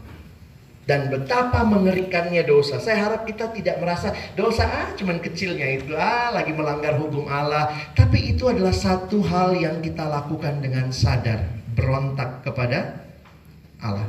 dan 0.86 1.10
betapa 1.10 1.66
mengerikannya 1.66 2.46
dosa. 2.46 2.78
Saya 2.78 3.10
harap 3.10 3.26
kita 3.26 3.50
tidak 3.50 3.82
merasa 3.82 4.14
dosa 4.38 4.64
ah 4.64 4.88
cuman 4.94 5.18
kecilnya 5.18 5.82
itu 5.82 5.92
ah 5.98 6.30
lagi 6.30 6.54
melanggar 6.54 6.94
hukum 6.96 7.26
Allah, 7.26 7.74
tapi 7.92 8.32
itu 8.32 8.46
adalah 8.46 8.72
satu 8.72 9.20
hal 9.26 9.58
yang 9.58 9.82
kita 9.82 10.06
lakukan 10.06 10.62
dengan 10.62 10.94
sadar, 10.94 11.42
berontak 11.74 12.46
kepada 12.46 13.02
Allah. 13.82 14.08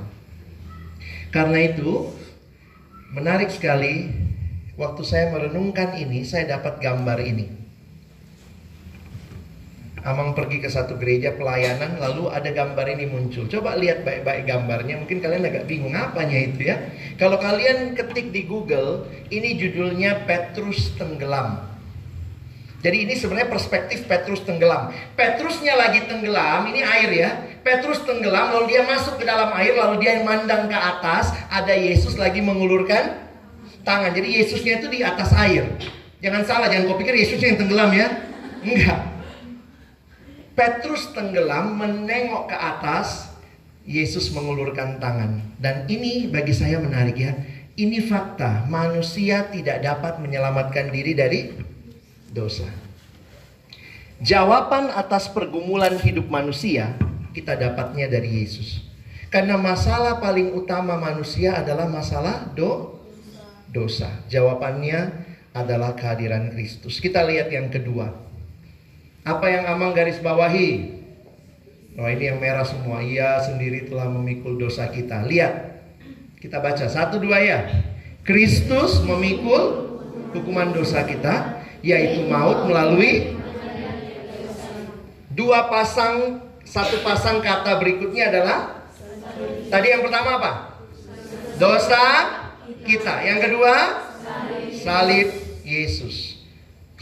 Karena 1.34 1.60
itu 1.66 2.14
menarik 3.12 3.50
sekali 3.52 4.14
waktu 4.78 5.02
saya 5.02 5.34
merenungkan 5.34 5.98
ini 5.98 6.24
saya 6.24 6.62
dapat 6.62 6.80
gambar 6.80 7.20
ini. 7.26 7.67
Amang 10.08 10.32
pergi 10.32 10.64
ke 10.64 10.72
satu 10.72 10.96
gereja 10.96 11.36
pelayanan 11.36 12.00
lalu 12.00 12.32
ada 12.32 12.48
gambar 12.48 12.96
ini 12.96 13.12
muncul. 13.12 13.44
Coba 13.52 13.76
lihat 13.76 14.08
baik-baik 14.08 14.48
gambarnya. 14.48 15.04
Mungkin 15.04 15.20
kalian 15.20 15.44
agak 15.44 15.68
bingung 15.68 15.92
apanya 15.92 16.48
itu 16.48 16.72
ya. 16.72 16.80
Kalau 17.20 17.36
kalian 17.36 17.92
ketik 17.92 18.32
di 18.32 18.48
Google, 18.48 19.04
ini 19.28 19.60
judulnya 19.60 20.24
Petrus 20.24 20.96
tenggelam. 20.96 21.60
Jadi 22.80 23.04
ini 23.04 23.20
sebenarnya 23.20 23.52
perspektif 23.52 24.08
Petrus 24.08 24.48
tenggelam. 24.48 24.96
Petrusnya 25.20 25.76
lagi 25.76 26.08
tenggelam, 26.08 26.72
ini 26.72 26.88
air 26.88 27.12
ya. 27.12 27.30
Petrus 27.60 28.00
tenggelam 28.08 28.56
lalu 28.56 28.80
dia 28.80 28.88
masuk 28.88 29.20
ke 29.20 29.28
dalam 29.28 29.52
air 29.60 29.76
lalu 29.76 30.08
dia 30.08 30.24
memandang 30.24 30.72
ke 30.72 30.78
atas, 30.78 31.36
ada 31.52 31.76
Yesus 31.76 32.16
lagi 32.16 32.40
mengulurkan 32.40 33.28
tangan. 33.84 34.16
Jadi 34.16 34.40
Yesusnya 34.40 34.80
itu 34.80 34.88
di 34.88 35.04
atas 35.04 35.36
air. 35.36 35.68
Jangan 36.24 36.48
salah, 36.48 36.72
jangan 36.72 36.96
kau 36.96 36.96
pikir 36.96 37.12
Yesusnya 37.12 37.52
yang 37.52 37.60
tenggelam 37.60 37.92
ya. 37.92 38.08
Enggak. 38.64 39.17
Petrus 40.58 41.14
tenggelam 41.14 41.78
menengok 41.78 42.50
ke 42.50 42.58
atas, 42.58 43.30
Yesus 43.86 44.34
mengulurkan 44.34 44.98
tangan. 44.98 45.38
Dan 45.62 45.86
ini 45.86 46.26
bagi 46.26 46.50
saya 46.50 46.82
menarik 46.82 47.14
ya. 47.14 47.38
Ini 47.78 48.02
fakta, 48.10 48.66
manusia 48.66 49.54
tidak 49.54 49.86
dapat 49.86 50.18
menyelamatkan 50.18 50.90
diri 50.90 51.14
dari 51.14 51.54
dosa. 52.34 52.66
Jawaban 54.18 54.90
atas 54.90 55.30
pergumulan 55.30 55.94
hidup 56.02 56.26
manusia 56.26 56.98
kita 57.38 57.54
dapatnya 57.54 58.10
dari 58.10 58.42
Yesus. 58.42 58.82
Karena 59.30 59.62
masalah 59.62 60.18
paling 60.18 60.58
utama 60.58 60.98
manusia 60.98 61.54
adalah 61.54 61.86
masalah 61.86 62.50
do 62.58 62.98
dosa. 63.70 64.10
Jawabannya 64.26 65.14
adalah 65.54 65.94
kehadiran 65.94 66.50
Kristus. 66.50 66.98
Kita 66.98 67.22
lihat 67.22 67.54
yang 67.54 67.70
kedua. 67.70 68.27
Apa 69.28 69.52
yang 69.52 69.68
Amang 69.68 69.92
garis 69.92 70.24
bawahi? 70.24 70.96
Oh 72.00 72.08
ini 72.08 72.32
yang 72.32 72.40
merah 72.40 72.64
semua. 72.64 73.04
Ia 73.04 73.44
sendiri 73.44 73.92
telah 73.92 74.08
memikul 74.08 74.56
dosa 74.56 74.88
kita. 74.88 75.28
Lihat. 75.28 75.84
Kita 76.40 76.64
baca. 76.64 76.88
Satu 76.88 77.20
dua 77.20 77.44
ya. 77.44 77.68
Kristus 78.24 79.04
memikul 79.04 80.00
hukuman 80.32 80.72
dosa 80.72 81.04
kita. 81.04 81.60
Yaitu 81.84 82.24
maut 82.32 82.72
melalui 82.72 83.36
dua 85.36 85.68
pasang 85.68 86.42
satu 86.64 87.00
pasang 87.04 87.44
kata 87.44 87.78
berikutnya 87.80 88.34
adalah 88.34 88.88
tadi 89.68 89.88
yang 89.92 90.08
pertama 90.08 90.40
apa? 90.40 90.52
Dosa 91.60 92.04
kita. 92.88 93.28
Yang 93.28 93.40
kedua 93.52 93.74
salib 94.72 95.28
Yesus. 95.68 96.40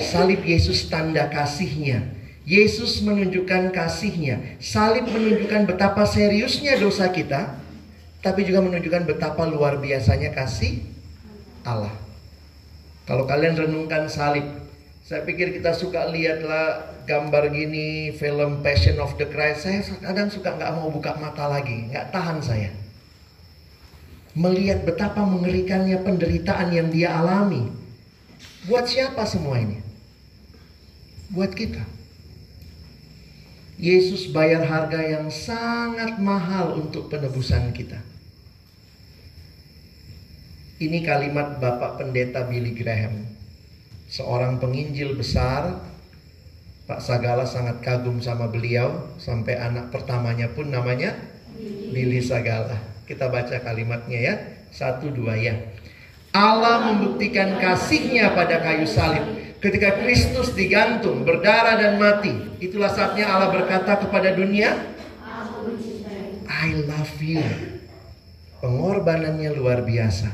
Salib 0.01 0.41
Yesus 0.41 0.89
tanda 0.89 1.29
kasihnya. 1.29 2.14
Yesus 2.45 3.01
menunjukkan 3.01 3.73
kasihnya. 3.73 4.61
Salib 4.61 5.09
menunjukkan 5.09 5.65
betapa 5.65 6.05
seriusnya 6.05 6.77
dosa 6.77 7.09
kita. 7.09 7.57
Tapi 8.21 8.45
juga 8.45 8.61
menunjukkan 8.61 9.05
betapa 9.05 9.45
luar 9.45 9.81
biasanya 9.81 10.33
kasih 10.33 10.81
Allah. 11.65 11.93
Kalau 13.09 13.25
kalian 13.25 13.57
renungkan 13.57 14.05
salib. 14.09 14.45
Saya 15.05 15.21
pikir 15.21 15.53
kita 15.53 15.77
suka 15.77 16.09
lihatlah 16.09 16.97
gambar 17.05 17.53
gini, 17.53 18.09
film 18.17 18.65
Passion 18.65 18.97
of 18.97 19.13
the 19.21 19.29
Christ. 19.29 19.69
Saya 19.69 19.85
kadang 20.01 20.33
suka 20.33 20.57
nggak 20.57 20.73
mau 20.73 20.89
buka 20.89 21.13
mata 21.21 21.45
lagi. 21.45 21.93
nggak 21.93 22.09
tahan 22.09 22.41
saya. 22.41 22.73
Melihat 24.33 24.85
betapa 24.85 25.21
mengerikannya 25.21 26.01
penderitaan 26.01 26.73
yang 26.73 26.89
dia 26.89 27.13
alami. 27.13 27.69
Buat 28.65 28.89
siapa 28.89 29.21
semua 29.29 29.61
ini? 29.61 29.77
Buat 31.29 31.53
kita. 31.53 31.94
Yesus 33.75 34.31
bayar 34.31 34.63
harga 34.63 35.03
yang 35.03 35.27
sangat 35.27 36.15
mahal 36.15 36.79
untuk 36.79 37.11
penebusan 37.11 37.75
kita. 37.75 37.99
Ini 40.79 41.03
kalimat 41.03 41.59
Bapak 41.59 41.99
Pendeta 41.99 42.47
Billy 42.47 42.71
Graham. 42.71 43.27
Seorang 44.07 44.63
penginjil 44.63 45.15
besar. 45.19 45.83
Pak 46.85 47.01
Sagala 47.01 47.43
sangat 47.43 47.83
kagum 47.83 48.23
sama 48.23 48.47
beliau. 48.47 49.11
Sampai 49.19 49.59
anak 49.59 49.91
pertamanya 49.91 50.51
pun 50.55 50.71
namanya 50.71 51.15
Billy 51.91 52.23
Sagala. 52.23 52.79
Kita 53.07 53.27
baca 53.27 53.59
kalimatnya 53.59 54.19
ya. 54.19 54.35
Satu 54.71 55.11
dua 55.11 55.35
ya. 55.35 55.55
Allah 56.35 56.91
membuktikan 56.91 57.59
kasihnya 57.59 58.35
pada 58.35 58.59
kayu 58.59 58.83
salib 58.83 59.23
Ketika 59.65 59.97
Kristus 59.97 60.53
digantung, 60.53 61.25
berdarah 61.25 61.81
dan 61.81 61.97
mati, 61.97 62.29
itulah 62.61 62.85
saatnya 62.93 63.25
Allah 63.25 63.49
berkata 63.49 63.97
kepada 63.97 64.29
dunia, 64.37 64.77
I 66.45 66.85
love 66.85 67.17
you. 67.17 67.41
Pengorbanannya 68.61 69.57
luar 69.57 69.81
biasa. 69.81 70.29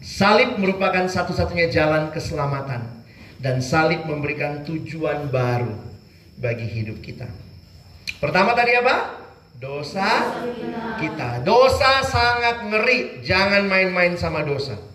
Salib 0.00 0.56
merupakan 0.56 1.04
satu-satunya 1.04 1.68
jalan 1.68 2.08
keselamatan. 2.16 3.04
Dan 3.44 3.60
salib 3.60 4.08
memberikan 4.08 4.64
tujuan 4.64 5.28
baru 5.28 5.76
bagi 6.40 6.64
hidup 6.64 7.04
kita. 7.04 7.28
Pertama 8.24 8.56
tadi 8.56 8.72
apa? 8.72 9.20
Dosa 9.60 10.32
kita. 10.96 11.44
Dosa 11.44 12.00
sangat 12.00 12.72
ngeri. 12.72 13.20
Jangan 13.20 13.68
main-main 13.68 14.16
sama 14.16 14.40
dosa. 14.48 14.93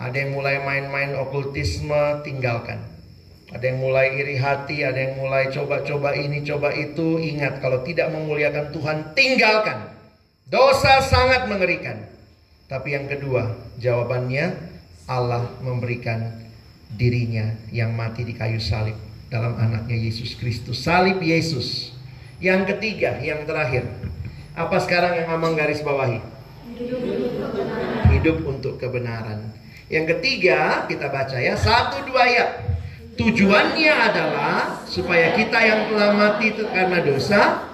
Ada 0.00 0.16
yang 0.16 0.32
mulai 0.32 0.64
main-main 0.64 1.12
okultisme, 1.20 2.24
tinggalkan. 2.24 2.80
Ada 3.52 3.68
yang 3.68 3.84
mulai 3.84 4.16
iri 4.16 4.40
hati, 4.40 4.80
ada 4.80 4.96
yang 4.96 5.20
mulai 5.20 5.52
coba-coba 5.52 6.16
ini, 6.16 6.40
coba 6.40 6.72
itu. 6.72 7.20
Ingat, 7.20 7.60
kalau 7.60 7.84
tidak 7.84 8.08
memuliakan 8.08 8.72
Tuhan, 8.72 9.12
tinggalkan. 9.12 9.92
Dosa 10.48 11.04
sangat 11.04 11.52
mengerikan. 11.52 12.00
Tapi 12.64 12.96
yang 12.96 13.12
kedua, 13.12 13.52
jawabannya 13.76 14.56
Allah 15.04 15.52
memberikan 15.60 16.48
dirinya 16.96 17.60
yang 17.68 17.92
mati 17.92 18.24
di 18.24 18.32
kayu 18.32 18.56
salib 18.56 18.96
dalam 19.28 19.52
anaknya 19.60 20.00
Yesus 20.00 20.32
Kristus. 20.32 20.80
Salib 20.80 21.20
Yesus. 21.20 21.92
Yang 22.40 22.72
ketiga, 22.72 23.20
yang 23.20 23.44
terakhir. 23.44 23.84
Apa 24.56 24.80
sekarang 24.80 25.20
yang 25.20 25.28
Amang 25.28 25.52
garis 25.60 25.84
bawahi? 25.84 26.24
Hidup 28.16 28.48
untuk 28.48 28.80
kebenaran. 28.80 29.59
Yang 29.90 30.16
ketiga, 30.16 30.86
kita 30.86 31.10
baca 31.10 31.34
ya, 31.34 31.58
satu 31.58 32.06
dua 32.06 32.22
ayat. 32.22 32.50
Tujuannya 33.18 33.90
adalah 33.90 34.86
supaya 34.86 35.34
kita 35.34 35.58
yang 35.58 35.90
telah 35.90 36.10
mati 36.14 36.54
karena 36.54 37.02
dosa, 37.02 37.68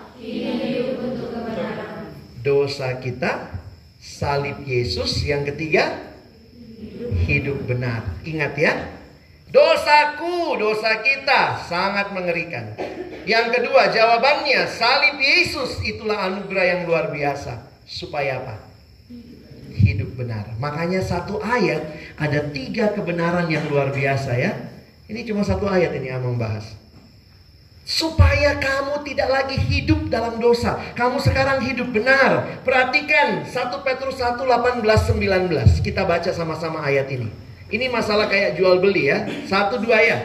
dosa 2.41 2.89
kita, 3.05 3.61
salib 4.01 4.65
Yesus. 4.65 5.29
Yang 5.29 5.55
ketiga, 5.55 5.93
hidup 7.29 7.69
benar. 7.69 8.01
Ingat 8.25 8.53
ya, 8.57 8.75
dosaku, 9.53 10.57
dosa 10.57 11.05
kita 11.05 11.69
sangat 11.69 12.17
mengerikan. 12.17 12.81
Yang 13.29 13.61
kedua, 13.61 13.93
jawabannya 13.93 14.65
salib 14.73 15.21
Yesus 15.21 15.85
itulah 15.85 16.33
anugerah 16.33 16.65
yang 16.65 16.81
luar 16.89 17.13
biasa. 17.13 17.61
Supaya 17.87 18.43
apa? 18.43 18.66
Benar. 20.17 20.57
Makanya 20.57 21.05
satu 21.05 21.37
ayat 21.45 21.93
ada 22.17 22.49
tiga 22.49 22.97
kebenaran 22.97 23.53
yang 23.53 23.69
luar 23.69 23.93
biasa 23.93 24.33
ya. 24.33 24.57
Ini 25.07 25.23
cuma 25.29 25.45
satu 25.45 25.69
ayat 25.69 25.93
ini 25.93 26.09
yang 26.09 26.25
membahas. 26.25 26.73
Supaya 27.87 28.59
kamu 28.59 29.07
tidak 29.07 29.29
lagi 29.31 29.55
hidup 29.55 30.11
dalam 30.11 30.43
dosa. 30.43 30.75
Kamu 30.99 31.23
sekarang 31.23 31.63
hidup 31.63 31.95
benar. 31.95 32.59
Perhatikan 32.67 33.47
1 33.47 33.87
Petrus 33.87 34.19
1, 34.19 34.43
18, 34.43 34.83
19. 34.83 35.87
Kita 35.87 36.03
baca 36.03 36.33
sama-sama 36.35 36.83
ayat 36.83 37.07
ini. 37.15 37.31
Ini 37.71 37.87
masalah 37.87 38.27
kayak 38.27 38.59
jual 38.59 38.83
beli 38.83 39.07
ya. 39.07 39.23
Satu 39.47 39.79
dua 39.79 40.03
ya. 40.03 40.19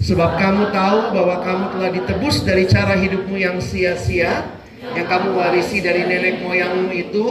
Sebab 0.00 0.36
kamu 0.36 0.72
tahu 0.72 0.98
bahwa 1.16 1.36
kamu 1.40 1.64
telah 1.76 1.90
ditebus 1.92 2.36
dari 2.44 2.68
cara 2.68 2.92
hidupmu 2.98 3.36
yang 3.40 3.56
sia-sia. 3.64 4.44
Yang 4.92 5.06
kamu 5.08 5.40
warisi 5.40 5.80
dari 5.80 6.04
nenek 6.04 6.44
moyangmu 6.44 6.92
itu. 6.92 7.26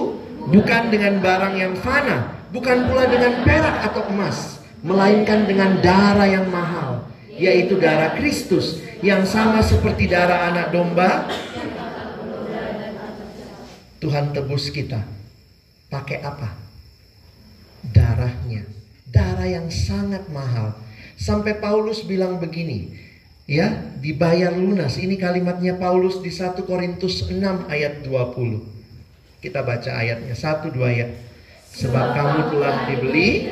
Bukan 0.48 0.84
dengan 0.94 1.20
barang 1.20 1.56
yang 1.60 1.76
fana. 1.80 2.40
Bukan 2.50 2.90
pula 2.90 3.06
dengan 3.06 3.46
perak 3.46 3.92
atau 3.92 4.10
emas 4.10 4.60
melainkan 4.80 5.44
dengan 5.44 5.80
darah 5.84 6.28
yang 6.28 6.48
mahal, 6.48 7.04
yaitu 7.36 7.76
darah 7.76 8.16
Kristus 8.16 8.80
yang 9.04 9.28
sama 9.28 9.60
seperti 9.60 10.08
darah 10.08 10.52
anak 10.52 10.72
domba. 10.72 11.28
Tuhan 14.00 14.32
tebus 14.32 14.72
kita. 14.72 15.04
Pakai 15.92 16.24
apa? 16.24 16.56
Darahnya. 17.84 18.64
Darah 19.10 19.50
yang 19.50 19.68
sangat 19.68 20.30
mahal. 20.32 20.78
Sampai 21.20 21.60
Paulus 21.60 22.08
bilang 22.08 22.40
begini, 22.40 22.96
ya, 23.44 23.92
dibayar 24.00 24.56
lunas. 24.56 24.96
Ini 24.96 25.20
kalimatnya 25.20 25.76
Paulus 25.76 26.24
di 26.24 26.32
1 26.32 26.64
Korintus 26.64 27.28
6 27.28 27.68
ayat 27.68 28.08
20. 28.08 28.79
Kita 29.40 29.64
baca 29.64 29.92
ayatnya, 29.96 30.36
satu 30.36 30.68
dua 30.68 30.92
ayat. 30.92 31.16
Sebab 31.72 32.06
kamu 32.12 32.40
telah 32.52 32.76
dibeli 32.92 33.48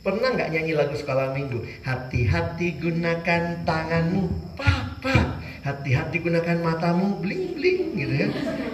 Pernah 0.00 0.32
nggak 0.32 0.50
nyanyi 0.56 0.72
lagu 0.72 0.96
sekolah 0.96 1.36
minggu? 1.36 1.60
Hati-hati 1.84 2.80
gunakan 2.80 3.68
tanganmu, 3.68 4.56
papa. 4.56 5.36
Hati-hati 5.60 6.24
gunakan 6.24 6.56
matamu, 6.64 7.20
bling 7.20 7.52
bling 7.52 7.80
gitu 8.00 8.14
ya. 8.24 8.28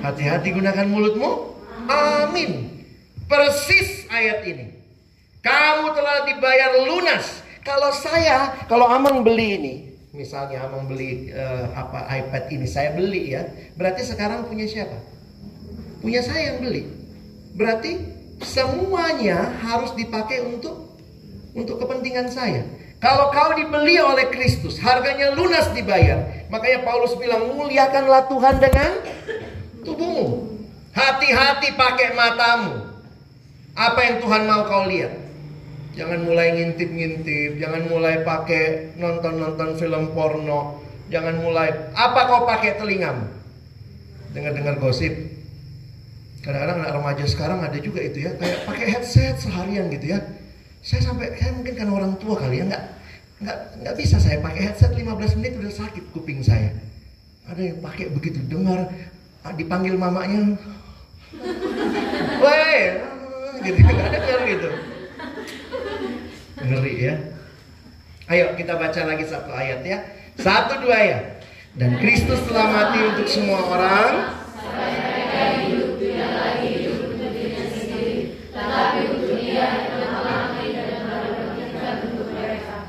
Hati-hati 0.07 0.55
gunakan 0.55 0.87
mulutmu, 0.87 1.59
amin. 1.90 2.79
Persis 3.27 4.07
ayat 4.07 4.47
ini. 4.47 4.71
Kamu 5.42 5.99
telah 5.99 6.31
dibayar 6.31 6.79
lunas. 6.87 7.42
Kalau 7.66 7.90
saya, 7.90 8.55
kalau 8.71 8.87
Amang 8.87 9.27
beli 9.27 9.47
ini, 9.59 9.75
misalnya 10.16 10.64
Amang 10.64 10.88
beli 10.88 11.31
uh, 11.31 11.68
apa 11.76 12.09
iPad 12.09 12.44
ini, 12.48 12.66
saya 12.66 12.96
beli 12.96 13.37
ya. 13.37 13.44
Berarti 13.76 14.02
sekarang 14.02 14.48
punya 14.48 14.64
siapa? 14.64 14.96
Punya 16.00 16.24
saya 16.24 16.57
yang 16.57 16.64
beli. 16.64 16.88
Berarti 17.52 18.00
semuanya 18.40 19.52
harus 19.61 19.92
dipakai 19.92 20.40
untuk 20.40 20.96
untuk 21.52 21.76
kepentingan 21.85 22.33
saya. 22.33 22.64
Kalau 22.96 23.29
kau 23.29 23.52
dibeli 23.52 24.00
oleh 24.00 24.33
Kristus, 24.33 24.81
harganya 24.81 25.37
lunas 25.37 25.68
dibayar. 25.76 26.48
Makanya 26.48 26.81
Paulus 26.81 27.12
bilang, 27.20 27.52
muliakanlah 27.52 28.24
Tuhan 28.24 28.57
dengan 28.57 28.90
tubuhmu. 29.85 30.57
Hati-hati 30.96 31.76
pakai 31.76 32.16
matamu. 32.16 32.88
Apa 33.76 34.00
yang 34.00 34.16
Tuhan 34.24 34.48
mau 34.48 34.64
kau 34.64 34.88
lihat? 34.88 35.26
Jangan 35.97 36.29
mulai 36.29 36.53
ngintip-ngintip, 36.61 37.57
jangan 37.57 37.89
mulai 37.89 38.21
pakai 38.21 38.93
nonton-nonton 39.01 39.81
film 39.81 40.13
porno, 40.13 40.85
jangan 41.09 41.41
mulai 41.41 41.73
apa 41.97 42.21
kau 42.29 42.45
pakai 42.45 42.77
telingamu? 42.77 43.25
Dengar-dengar 44.37 44.77
gosip. 44.77 45.17
Kadang-kadang 46.45 46.85
anak 46.85 46.93
remaja 47.01 47.25
sekarang 47.25 47.65
ada 47.65 47.81
juga 47.81 48.05
itu 48.05 48.29
ya, 48.29 48.37
kayak 48.37 48.69
pakai 48.69 48.87
headset 48.93 49.41
seharian 49.41 49.89
gitu 49.89 50.15
ya 50.15 50.21
saya 50.87 51.03
sampai 51.03 51.35
saya 51.35 51.51
mungkin 51.51 51.75
kan 51.75 51.91
orang 51.91 52.15
tua 52.23 52.39
kali 52.39 52.63
ya 52.63 52.65
nggak 52.71 52.85
nggak 53.43 53.59
nggak 53.83 53.95
bisa 53.99 54.23
saya 54.23 54.39
pakai 54.39 54.71
headset 54.71 54.95
15 54.95 55.43
menit 55.43 55.59
udah 55.59 55.75
sakit 55.75 56.15
kuping 56.15 56.47
saya 56.47 56.71
ada 57.51 57.59
yang 57.59 57.83
pakai 57.83 58.07
begitu 58.15 58.39
dengar 58.47 58.87
ah, 59.43 59.51
dipanggil 59.51 59.99
mamanya 59.99 60.55
woi 62.43 62.79
gitu 63.67 63.79
nggak 63.83 64.11
dengar 64.15 64.41
gitu 64.47 64.71
ngeri 66.57 66.95
ya. 66.97 67.14
Ayo 68.27 68.57
kita 68.57 68.75
baca 68.81 69.01
lagi 69.07 69.25
satu 69.29 69.53
ayat 69.53 69.81
ya. 69.85 69.99
Satu 70.40 70.83
dua 70.83 70.99
ya. 70.99 71.21
Dan 71.77 72.01
Kristus 72.01 72.40
telah 72.49 72.66
mati 72.73 72.99
untuk 73.05 73.29
semua 73.29 73.61
orang. 73.61 74.12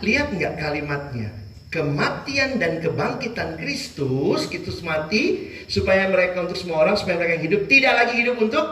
Lihat 0.08 0.27
nggak 0.32 0.53
kalimatnya? 0.56 1.30
Kematian 1.67 2.63
dan 2.63 2.80
kebangkitan 2.80 3.60
Kristus, 3.60 4.47
Kristus 4.47 4.80
mati 4.80 5.51
supaya 5.67 6.08
mereka 6.08 6.47
untuk 6.47 6.56
semua 6.56 6.88
orang, 6.88 6.95
supaya 6.95 7.19
mereka 7.19 7.36
yang 7.36 7.43
hidup 7.43 7.62
tidak 7.67 7.93
lagi 7.99 8.15
hidup 8.23 8.39
untuk 8.39 8.65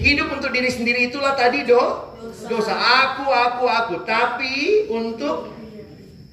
hidup 0.00 0.28
untuk 0.32 0.48
diri 0.48 0.72
sendiri. 0.72 1.12
Itulah 1.12 1.36
tadi 1.36 1.68
do 1.68 2.13
dosa 2.46 2.74
aku 2.74 3.26
aku 3.28 3.64
aku 3.66 3.94
tapi 4.04 4.86
untuk 4.88 5.54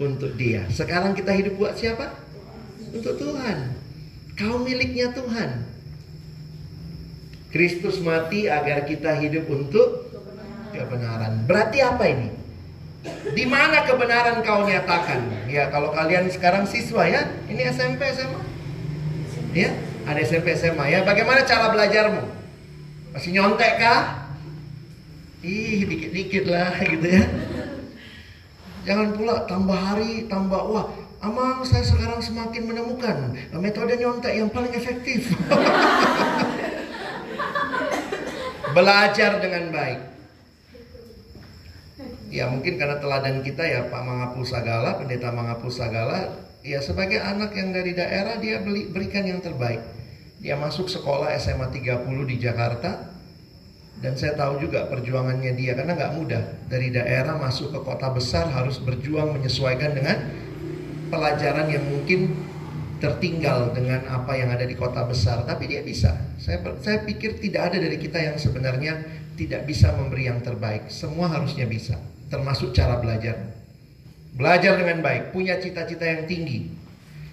untuk 0.01 0.33
dia. 0.35 0.65
Sekarang 0.73 1.13
kita 1.13 1.29
hidup 1.31 1.61
buat 1.61 1.77
siapa? 1.77 2.09
Untuk 2.91 3.21
Tuhan. 3.21 3.77
Kau 4.33 4.57
miliknya 4.57 5.13
Tuhan. 5.13 5.69
Kristus 7.53 7.99
mati 8.01 8.47
agar 8.47 8.87
kita 8.87 9.13
hidup 9.21 9.45
untuk 9.51 10.09
kebenaran. 10.71 11.45
Berarti 11.45 11.83
apa 11.83 12.03
ini? 12.07 12.29
Di 13.35 13.45
mana 13.45 13.83
kebenaran 13.85 14.41
kau 14.41 14.65
nyatakan? 14.65 15.49
Ya, 15.51 15.67
kalau 15.69 15.91
kalian 15.91 16.31
sekarang 16.31 16.65
siswa 16.65 17.05
ya, 17.05 17.27
ini 17.51 17.65
SMP 17.69 18.07
SMA. 18.13 18.41
Ya, 19.51 19.69
ada 20.07 20.19
SMP 20.23 20.55
SMA 20.55 20.85
ya. 20.89 20.99
Bagaimana 21.03 21.43
cara 21.43 21.69
belajarmu? 21.75 22.23
Masih 23.11 23.35
nyontek 23.35 23.83
kah? 23.83 24.20
Ih, 25.41 25.89
dikit-dikit 25.89 26.45
lah 26.45 26.73
gitu 26.93 27.07
ya. 27.07 27.25
Jangan 28.85 29.13
pula 29.13 29.45
tambah 29.45 29.77
hari, 29.77 30.25
tambah 30.25 30.61
wah, 30.69 30.89
Amang 31.21 31.61
saya 31.61 31.85
sekarang 31.85 32.17
semakin 32.17 32.65
menemukan 32.65 33.37
metode 33.61 33.93
nyontek 33.93 34.41
yang 34.41 34.49
paling 34.49 34.73
efektif. 34.73 35.29
Belajar 38.75 39.37
dengan 39.37 39.69
baik. 39.69 40.01
Ya 42.33 42.49
mungkin 42.49 42.73
karena 42.81 42.97
teladan 42.97 43.45
kita 43.45 43.61
ya 43.61 43.85
Pak 43.93 44.01
Mangapu 44.01 44.41
Sagala, 44.41 44.97
Pendeta 44.97 45.29
Mangapu 45.29 45.69
Sagala, 45.69 46.41
ya 46.65 46.81
sebagai 46.81 47.21
anak 47.21 47.53
yang 47.53 47.69
dari 47.69 47.93
daerah 47.93 48.41
dia 48.41 48.57
beli, 48.65 48.89
berikan 48.89 49.21
yang 49.21 49.45
terbaik. 49.45 49.85
Dia 50.41 50.57
masuk 50.57 50.89
sekolah 50.89 51.37
SMA 51.37 51.69
30 51.69 52.01
di 52.25 52.41
Jakarta. 52.41 53.10
Dan 54.01 54.17
saya 54.17 54.33
tahu 54.33 54.65
juga 54.65 54.89
perjuangannya 54.89 55.53
dia 55.53 55.77
karena 55.77 55.93
nggak 55.93 56.13
mudah 56.17 56.43
dari 56.65 56.89
daerah 56.89 57.37
masuk 57.37 57.69
ke 57.69 57.79
kota 57.85 58.09
besar 58.09 58.49
harus 58.49 58.81
berjuang 58.81 59.37
menyesuaikan 59.37 59.93
dengan 59.93 60.17
pelajaran 61.13 61.69
yang 61.69 61.85
mungkin 61.85 62.33
tertinggal 62.97 63.73
dengan 63.77 64.05
apa 64.09 64.33
yang 64.37 64.49
ada 64.49 64.65
di 64.65 64.73
kota 64.73 65.05
besar. 65.05 65.45
Tapi 65.45 65.69
dia 65.69 65.85
bisa. 65.85 66.17
Saya 66.41 66.65
saya 66.81 67.05
pikir 67.05 67.37
tidak 67.37 67.73
ada 67.73 67.77
dari 67.77 68.01
kita 68.01 68.17
yang 68.17 68.41
sebenarnya 68.41 69.05
tidak 69.37 69.69
bisa 69.69 69.93
memberi 69.93 70.29
yang 70.29 70.41
terbaik. 70.41 70.89
Semua 70.89 71.29
harusnya 71.29 71.69
bisa, 71.69 72.01
termasuk 72.33 72.73
cara 72.73 72.97
belajar. 72.97 73.37
Belajar 74.33 74.81
dengan 74.81 75.05
baik, 75.05 75.35
punya 75.35 75.59
cita-cita 75.59 76.07
yang 76.07 76.23
tinggi, 76.25 76.71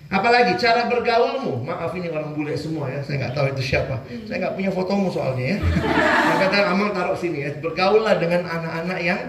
Apalagi 0.09 0.57
cara 0.57 0.89
bergaulmu. 0.89 1.69
Maaf 1.69 1.93
ini 1.93 2.09
orang 2.09 2.33
bule 2.33 2.57
semua 2.57 2.89
ya. 2.89 3.05
Saya 3.05 3.29
nggak 3.29 3.35
tahu 3.37 3.47
itu 3.53 3.63
siapa. 3.77 4.01
Saya 4.25 4.37
nggak 4.41 4.55
punya 4.57 4.71
fotomu 4.73 5.13
soalnya 5.13 5.57
ya. 5.57 5.57
Kata 6.41 6.73
Amal 6.73 6.97
taruh 6.97 7.17
sini 7.17 7.45
ya. 7.45 7.51
Bergaullah 7.61 8.17
dengan 8.17 8.49
anak-anak 8.49 8.99
yang 9.05 9.21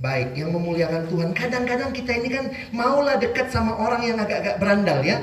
baik, 0.00 0.32
yang 0.32 0.48
memuliakan 0.56 1.12
Tuhan. 1.12 1.28
Kadang-kadang 1.36 1.92
kita 1.92 2.12
ini 2.16 2.28
kan 2.32 2.44
maulah 2.72 3.20
dekat 3.20 3.52
sama 3.52 3.76
orang 3.76 4.00
yang 4.00 4.16
agak-agak 4.16 4.56
berandal 4.56 5.04
ya. 5.04 5.20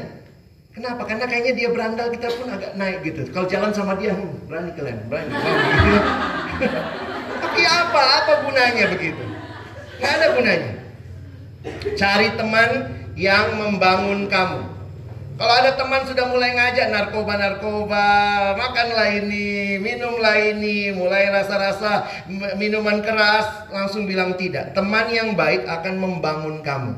Kenapa? 0.71 1.03
Karena 1.03 1.25
kayaknya 1.27 1.53
dia 1.57 1.69
berandal 1.73 2.07
kita 2.13 2.31
pun 2.37 2.47
agak 2.47 2.71
naik 2.79 3.03
gitu. 3.03 3.27
Kalau 3.35 3.43
jalan 3.49 3.75
sama 3.75 3.99
dia, 3.99 4.15
hmm, 4.15 4.47
berani 4.47 4.71
kalian, 4.71 4.97
berani. 5.11 5.29
berani. 5.35 5.99
Tapi 7.43 7.61
apa? 7.67 8.01
Apa 8.23 8.33
gunanya 8.47 8.85
begitu? 8.87 9.23
Gak 9.99 10.11
ada 10.15 10.27
gunanya. 10.31 10.71
Cari 11.99 12.27
teman 12.39 12.69
yang 13.19 13.59
membangun 13.59 14.31
kamu. 14.31 14.70
Kalau 15.41 15.57
ada 15.57 15.73
teman 15.73 16.05
sudah 16.05 16.29
mulai 16.29 16.53
ngajak 16.53 16.93
narkoba-narkoba, 16.93 18.05
makanlah 18.61 19.09
ini, 19.09 19.81
minumlah 19.81 20.37
ini, 20.37 20.93
mulai 20.93 21.33
rasa-rasa 21.33 22.05
minuman 22.61 23.01
keras, 23.01 23.65
langsung 23.73 24.05
bilang 24.05 24.37
tidak. 24.37 24.77
Teman 24.77 25.09
yang 25.09 25.33
baik 25.33 25.65
akan 25.65 25.97
membangun 25.97 26.61
kamu. 26.61 26.93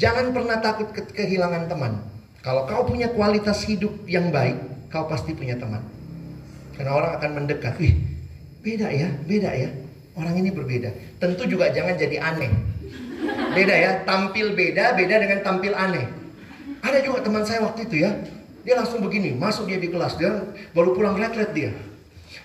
Jangan 0.00 0.32
pernah 0.32 0.64
takut 0.64 0.88
ke 0.96 1.04
kehilangan 1.12 1.68
teman. 1.68 2.00
Kalau 2.40 2.64
kau 2.64 2.88
punya 2.88 3.12
kualitas 3.12 3.68
hidup 3.68 3.92
yang 4.08 4.32
baik, 4.32 4.56
kau 4.88 5.04
pasti 5.04 5.36
punya 5.36 5.60
teman. 5.60 5.84
Karena 6.72 6.96
orang 6.96 7.20
akan 7.20 7.30
mendekat. 7.36 7.76
Wih, 7.76 8.00
beda 8.64 8.88
ya, 8.88 9.12
beda 9.12 9.52
ya. 9.52 9.68
Orang 10.16 10.40
ini 10.40 10.48
berbeda. 10.48 11.20
Tentu 11.20 11.44
juga 11.44 11.68
jangan 11.68 12.00
jadi 12.00 12.16
aneh. 12.16 12.48
Beda 13.52 13.76
ya, 13.76 14.08
tampil 14.08 14.56
beda, 14.56 14.96
beda 14.96 15.20
dengan 15.20 15.44
tampil 15.44 15.76
aneh. 15.76 16.24
Ada 16.86 17.02
juga 17.02 17.18
teman 17.26 17.42
saya 17.42 17.66
waktu 17.66 17.90
itu 17.90 18.06
ya, 18.06 18.14
dia 18.62 18.74
langsung 18.78 19.02
begini, 19.02 19.34
masuk 19.34 19.66
dia 19.66 19.82
di 19.82 19.90
kelas, 19.90 20.14
dia 20.14 20.30
baru 20.70 20.94
pulang 20.94 21.18
retret 21.18 21.50
dia. 21.50 21.74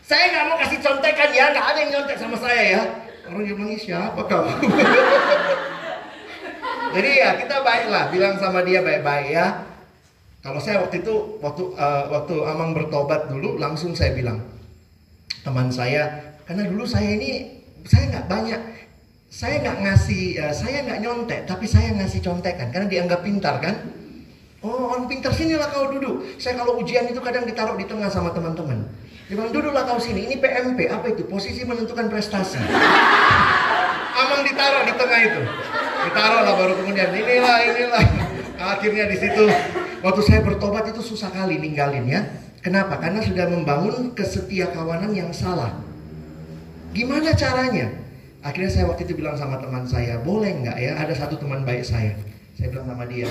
Saya 0.02 0.34
nggak 0.34 0.44
mau 0.50 0.58
kasih 0.58 0.80
contekan 0.82 1.30
ya, 1.30 1.54
nggak 1.54 1.66
ada 1.66 1.78
yang 1.78 1.92
nyontek 1.94 2.18
sama 2.18 2.38
saya 2.42 2.64
ya. 2.66 2.82
Orang 3.30 3.46
dia 3.46 3.54
bilang, 3.54 3.78
siapa 3.78 4.22
kau? 4.26 4.46
Jadi 6.98 7.10
ya 7.22 7.30
kita 7.38 7.56
baiklah, 7.62 8.04
bilang 8.10 8.34
sama 8.42 8.66
dia 8.66 8.82
baik-baik 8.82 9.30
ya. 9.30 9.46
Kalau 10.42 10.58
saya 10.58 10.82
waktu 10.82 11.06
itu, 11.06 11.38
waktu 11.38 11.64
uh, 11.78 12.10
waktu 12.10 12.36
Amang 12.50 12.74
bertobat 12.74 13.30
dulu, 13.30 13.62
langsung 13.62 13.94
saya 13.94 14.18
bilang, 14.18 14.42
teman 15.46 15.70
saya, 15.70 16.34
karena 16.50 16.66
dulu 16.66 16.82
saya 16.82 17.14
ini, 17.14 17.62
saya 17.86 18.10
nggak 18.10 18.26
banyak, 18.26 18.62
saya 19.30 19.62
nggak 19.62 19.78
ngasih, 19.86 20.24
uh, 20.42 20.54
saya 20.54 20.82
nggak 20.82 21.00
nyontek, 21.06 21.42
tapi 21.46 21.70
saya 21.70 21.94
ngasih 21.94 22.26
contekan, 22.26 22.74
karena 22.74 22.90
dianggap 22.90 23.22
pintar 23.22 23.62
kan. 23.62 24.01
Oh 24.62 24.94
orang 24.94 25.10
pintar 25.10 25.34
sinilah 25.34 25.74
kau 25.74 25.90
duduk. 25.90 26.38
Saya 26.38 26.54
kalau 26.62 26.78
ujian 26.78 27.10
itu 27.10 27.18
kadang 27.18 27.50
ditaruh 27.50 27.74
di 27.82 27.86
tengah 27.90 28.14
sama 28.14 28.30
teman-teman. 28.30 28.86
Dia 29.26 29.34
bilang 29.34 29.50
duduklah 29.50 29.90
kau 29.90 29.98
sini. 29.98 30.30
Ini 30.30 30.38
PMP 30.38 30.86
apa 30.86 31.10
itu? 31.10 31.26
Posisi 31.26 31.66
menentukan 31.66 32.06
prestasi. 32.14 32.62
Amang 34.22 34.46
ditaruh 34.46 34.86
di 34.86 34.94
tengah 34.94 35.20
itu. 35.26 35.42
Ditaruh 36.06 36.42
lah 36.46 36.54
baru 36.62 36.74
kemudian 36.78 37.10
inilah 37.10 37.58
inilah. 37.74 38.06
Akhirnya 38.78 39.10
di 39.10 39.18
situ 39.18 39.50
waktu 40.06 40.22
saya 40.22 40.46
bertobat 40.46 40.94
itu 40.94 41.02
susah 41.02 41.34
kali 41.34 41.58
ninggalin 41.58 42.06
ya. 42.06 42.22
Kenapa? 42.62 43.02
Karena 43.02 43.26
sudah 43.26 43.50
membangun 43.50 44.14
kesetia 44.14 44.70
kawanan 44.70 45.10
yang 45.18 45.34
salah. 45.34 45.74
Gimana 46.94 47.34
caranya? 47.34 47.90
Akhirnya 48.46 48.70
saya 48.70 48.86
waktu 48.86 49.10
itu 49.10 49.18
bilang 49.18 49.34
sama 49.34 49.58
teman 49.58 49.90
saya, 49.90 50.22
boleh 50.22 50.54
nggak 50.62 50.78
ya? 50.78 51.02
Ada 51.02 51.26
satu 51.26 51.42
teman 51.42 51.66
baik 51.66 51.82
saya. 51.82 52.14
Saya 52.62 52.78
bilang 52.78 52.94
sama 52.94 53.10
dia, 53.10 53.26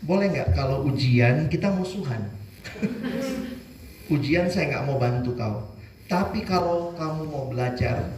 boleh 0.00 0.32
nggak 0.32 0.56
kalau 0.56 0.88
ujian 0.88 1.44
kita 1.52 1.68
musuhan? 1.76 2.24
ujian 4.08 4.48
saya 4.48 4.72
nggak 4.72 4.84
mau 4.88 4.96
bantu 4.96 5.36
kau. 5.36 5.76
Tapi 6.08 6.40
kalau 6.40 6.96
kamu 6.96 7.28
mau 7.28 7.52
belajar 7.52 8.08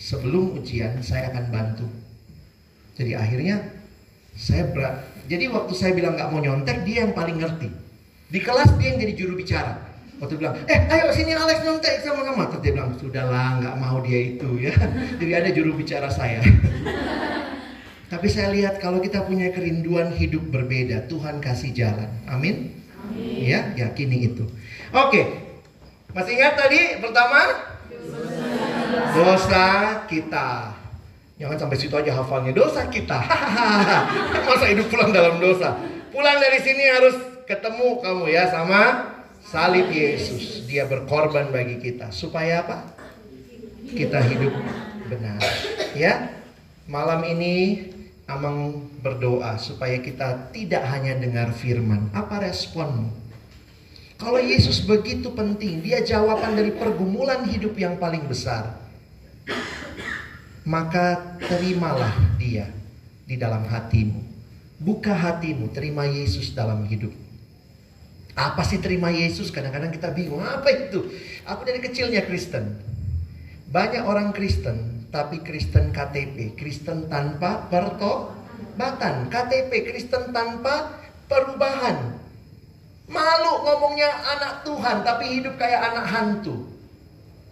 sebelum 0.00 0.56
ujian 0.56 0.96
saya 1.04 1.28
akan 1.28 1.44
bantu. 1.52 1.84
Jadi 2.96 3.12
akhirnya 3.12 3.60
saya 4.32 4.64
berat. 4.72 5.04
Jadi 5.28 5.52
waktu 5.52 5.76
saya 5.76 5.92
bilang 5.92 6.16
nggak 6.16 6.30
mau 6.32 6.40
nyontek 6.40 6.88
dia 6.88 7.04
yang 7.04 7.12
paling 7.12 7.36
ngerti. 7.36 7.68
Di 8.32 8.40
kelas 8.40 8.72
dia 8.80 8.96
yang 8.96 8.98
jadi 9.04 9.12
juru 9.12 9.36
bicara. 9.36 9.76
Waktu 10.24 10.40
bilang, 10.40 10.56
eh 10.72 10.88
ayo 10.88 11.12
sini 11.12 11.36
Alex 11.36 11.68
nyontek 11.68 12.00
sama 12.00 12.24
kamu. 12.24 12.48
Terus 12.48 12.62
dia 12.64 12.72
bilang, 12.72 12.96
sudahlah 12.96 13.60
nggak 13.60 13.76
mau 13.76 14.00
dia 14.00 14.20
itu 14.24 14.48
ya. 14.56 14.72
Jadi 15.20 15.32
ada 15.36 15.50
juru 15.52 15.76
bicara 15.76 16.08
saya. 16.08 16.40
Tapi 18.12 18.28
saya 18.28 18.52
lihat 18.52 18.76
kalau 18.76 19.00
kita 19.00 19.24
punya 19.24 19.48
kerinduan 19.56 20.12
hidup 20.12 20.52
berbeda, 20.52 21.08
Tuhan 21.08 21.40
kasih 21.40 21.72
jalan. 21.72 22.12
Amin. 22.28 22.76
Amin. 23.08 23.40
Ya, 23.40 23.72
yakini 23.72 24.28
itu. 24.28 24.44
Oke. 24.92 25.40
Masih 26.12 26.36
ingat 26.36 26.60
tadi 26.60 27.00
pertama? 27.00 27.40
Dosa, 29.16 29.16
dosa 29.16 29.68
kita. 30.12 30.76
Jangan 31.40 31.56
sampai 31.56 31.76
situ 31.80 31.96
aja 31.96 32.12
hafalnya. 32.12 32.52
Dosa 32.52 32.84
kita. 32.92 33.16
Masa 34.52 34.66
hidup 34.68 34.92
pulang 34.92 35.08
dalam 35.08 35.40
dosa. 35.40 35.80
Pulang 36.12 36.36
dari 36.36 36.60
sini 36.60 36.84
harus 36.84 37.16
ketemu 37.48 37.96
kamu 38.04 38.28
ya 38.28 38.44
sama 38.52 39.08
salib 39.40 39.88
Yesus. 39.88 40.68
Dia 40.68 40.84
berkorban 40.84 41.48
bagi 41.48 41.80
kita. 41.80 42.12
Supaya 42.12 42.60
apa? 42.60 42.92
Kita 43.88 44.20
hidup 44.20 44.52
benar. 45.08 45.40
Ya. 45.96 46.44
Malam 46.84 47.24
ini 47.24 47.88
Amang 48.30 48.86
berdoa 49.02 49.58
supaya 49.58 49.98
kita 49.98 50.54
tidak 50.54 50.82
hanya 50.86 51.18
dengar 51.18 51.50
firman. 51.50 52.08
Apa 52.14 52.42
responmu? 52.46 53.10
Kalau 54.22 54.38
Yesus 54.38 54.86
begitu 54.86 55.34
penting, 55.34 55.82
dia 55.82 55.98
jawaban 55.98 56.54
dari 56.54 56.70
pergumulan 56.70 57.42
hidup 57.42 57.74
yang 57.74 57.98
paling 57.98 58.22
besar. 58.30 58.78
Maka 60.62 61.38
terimalah 61.42 62.14
dia 62.38 62.70
di 63.26 63.34
dalam 63.34 63.66
hatimu. 63.66 64.22
Buka 64.78 65.10
hatimu, 65.10 65.74
terima 65.74 66.06
Yesus 66.06 66.54
dalam 66.54 66.86
hidup. 66.86 67.10
Apa 68.38 68.62
sih 68.62 68.78
terima 68.78 69.10
Yesus? 69.10 69.50
Kadang-kadang 69.50 69.90
kita 69.90 70.14
bingung, 70.14 70.40
apa 70.40 70.70
itu? 70.70 71.10
Aku 71.42 71.66
dari 71.66 71.82
kecilnya 71.82 72.22
Kristen. 72.22 72.78
Banyak 73.74 74.06
orang 74.06 74.30
Kristen 74.30 75.01
tapi 75.12 75.44
Kristen 75.44 75.92
KTP, 75.92 76.56
Kristen 76.56 77.06
tanpa 77.12 77.68
pertobatan, 77.68 79.28
KTP 79.28 79.70
Kristen 79.92 80.32
tanpa 80.32 80.96
perubahan. 81.28 82.16
Malu 83.12 83.52
ngomongnya 83.68 84.08
anak 84.08 84.64
Tuhan, 84.64 85.04
tapi 85.04 85.36
hidup 85.36 85.60
kayak 85.60 85.92
anak 85.92 86.06
hantu. 86.08 86.64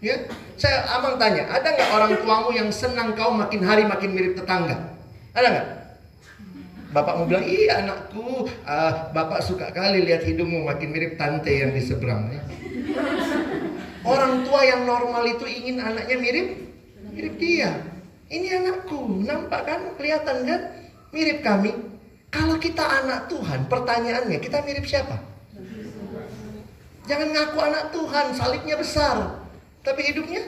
Ya, 0.00 0.16
saya 0.56 0.88
amang 0.96 1.20
tanya, 1.20 1.44
ada 1.52 1.76
nggak 1.76 1.90
orang 1.92 2.12
tuamu 2.24 2.50
yang 2.56 2.72
senang 2.72 3.12
kau 3.12 3.28
makin 3.36 3.61
hari 3.61 3.84
makin 3.84 4.16
mirip 4.16 4.40
tetangga? 4.40 4.96
Ada 5.36 5.46
nggak? 5.52 5.68
Bapak 6.96 7.12
mau 7.20 7.28
bilang, 7.28 7.44
iya 7.44 7.84
anakku, 7.84 8.48
uh, 8.64 8.92
bapak 9.12 9.44
suka 9.44 9.68
kali 9.68 10.00
lihat 10.08 10.24
hidungmu 10.24 10.64
makin 10.64 10.96
mirip 10.96 11.20
tante 11.20 11.52
yang 11.52 11.76
di 11.76 11.84
seberang. 11.84 12.32
Ya. 12.32 12.42
Orang 14.00 14.48
tua 14.48 14.64
yang 14.64 14.88
normal 14.88 15.28
itu 15.28 15.44
ingin 15.44 15.84
anaknya 15.84 16.16
mirip 16.16 16.70
mirip 17.21 17.37
dia. 17.37 17.71
Ini 18.33 18.64
anakku, 18.64 19.21
nampak 19.29 19.68
kan? 19.68 19.81
Kelihatan 20.01 20.49
kan? 20.49 20.61
Mirip 21.12 21.45
kami. 21.45 21.77
Kalau 22.33 22.57
kita 22.57 22.81
anak 22.81 23.29
Tuhan, 23.29 23.68
pertanyaannya 23.68 24.41
kita 24.41 24.64
mirip 24.64 24.89
siapa? 24.89 25.21
Jangan 27.05 27.29
ngaku 27.29 27.59
anak 27.61 27.85
Tuhan, 27.93 28.27
salibnya 28.33 28.81
besar. 28.81 29.45
Tapi 29.85 30.01
hidupnya 30.09 30.47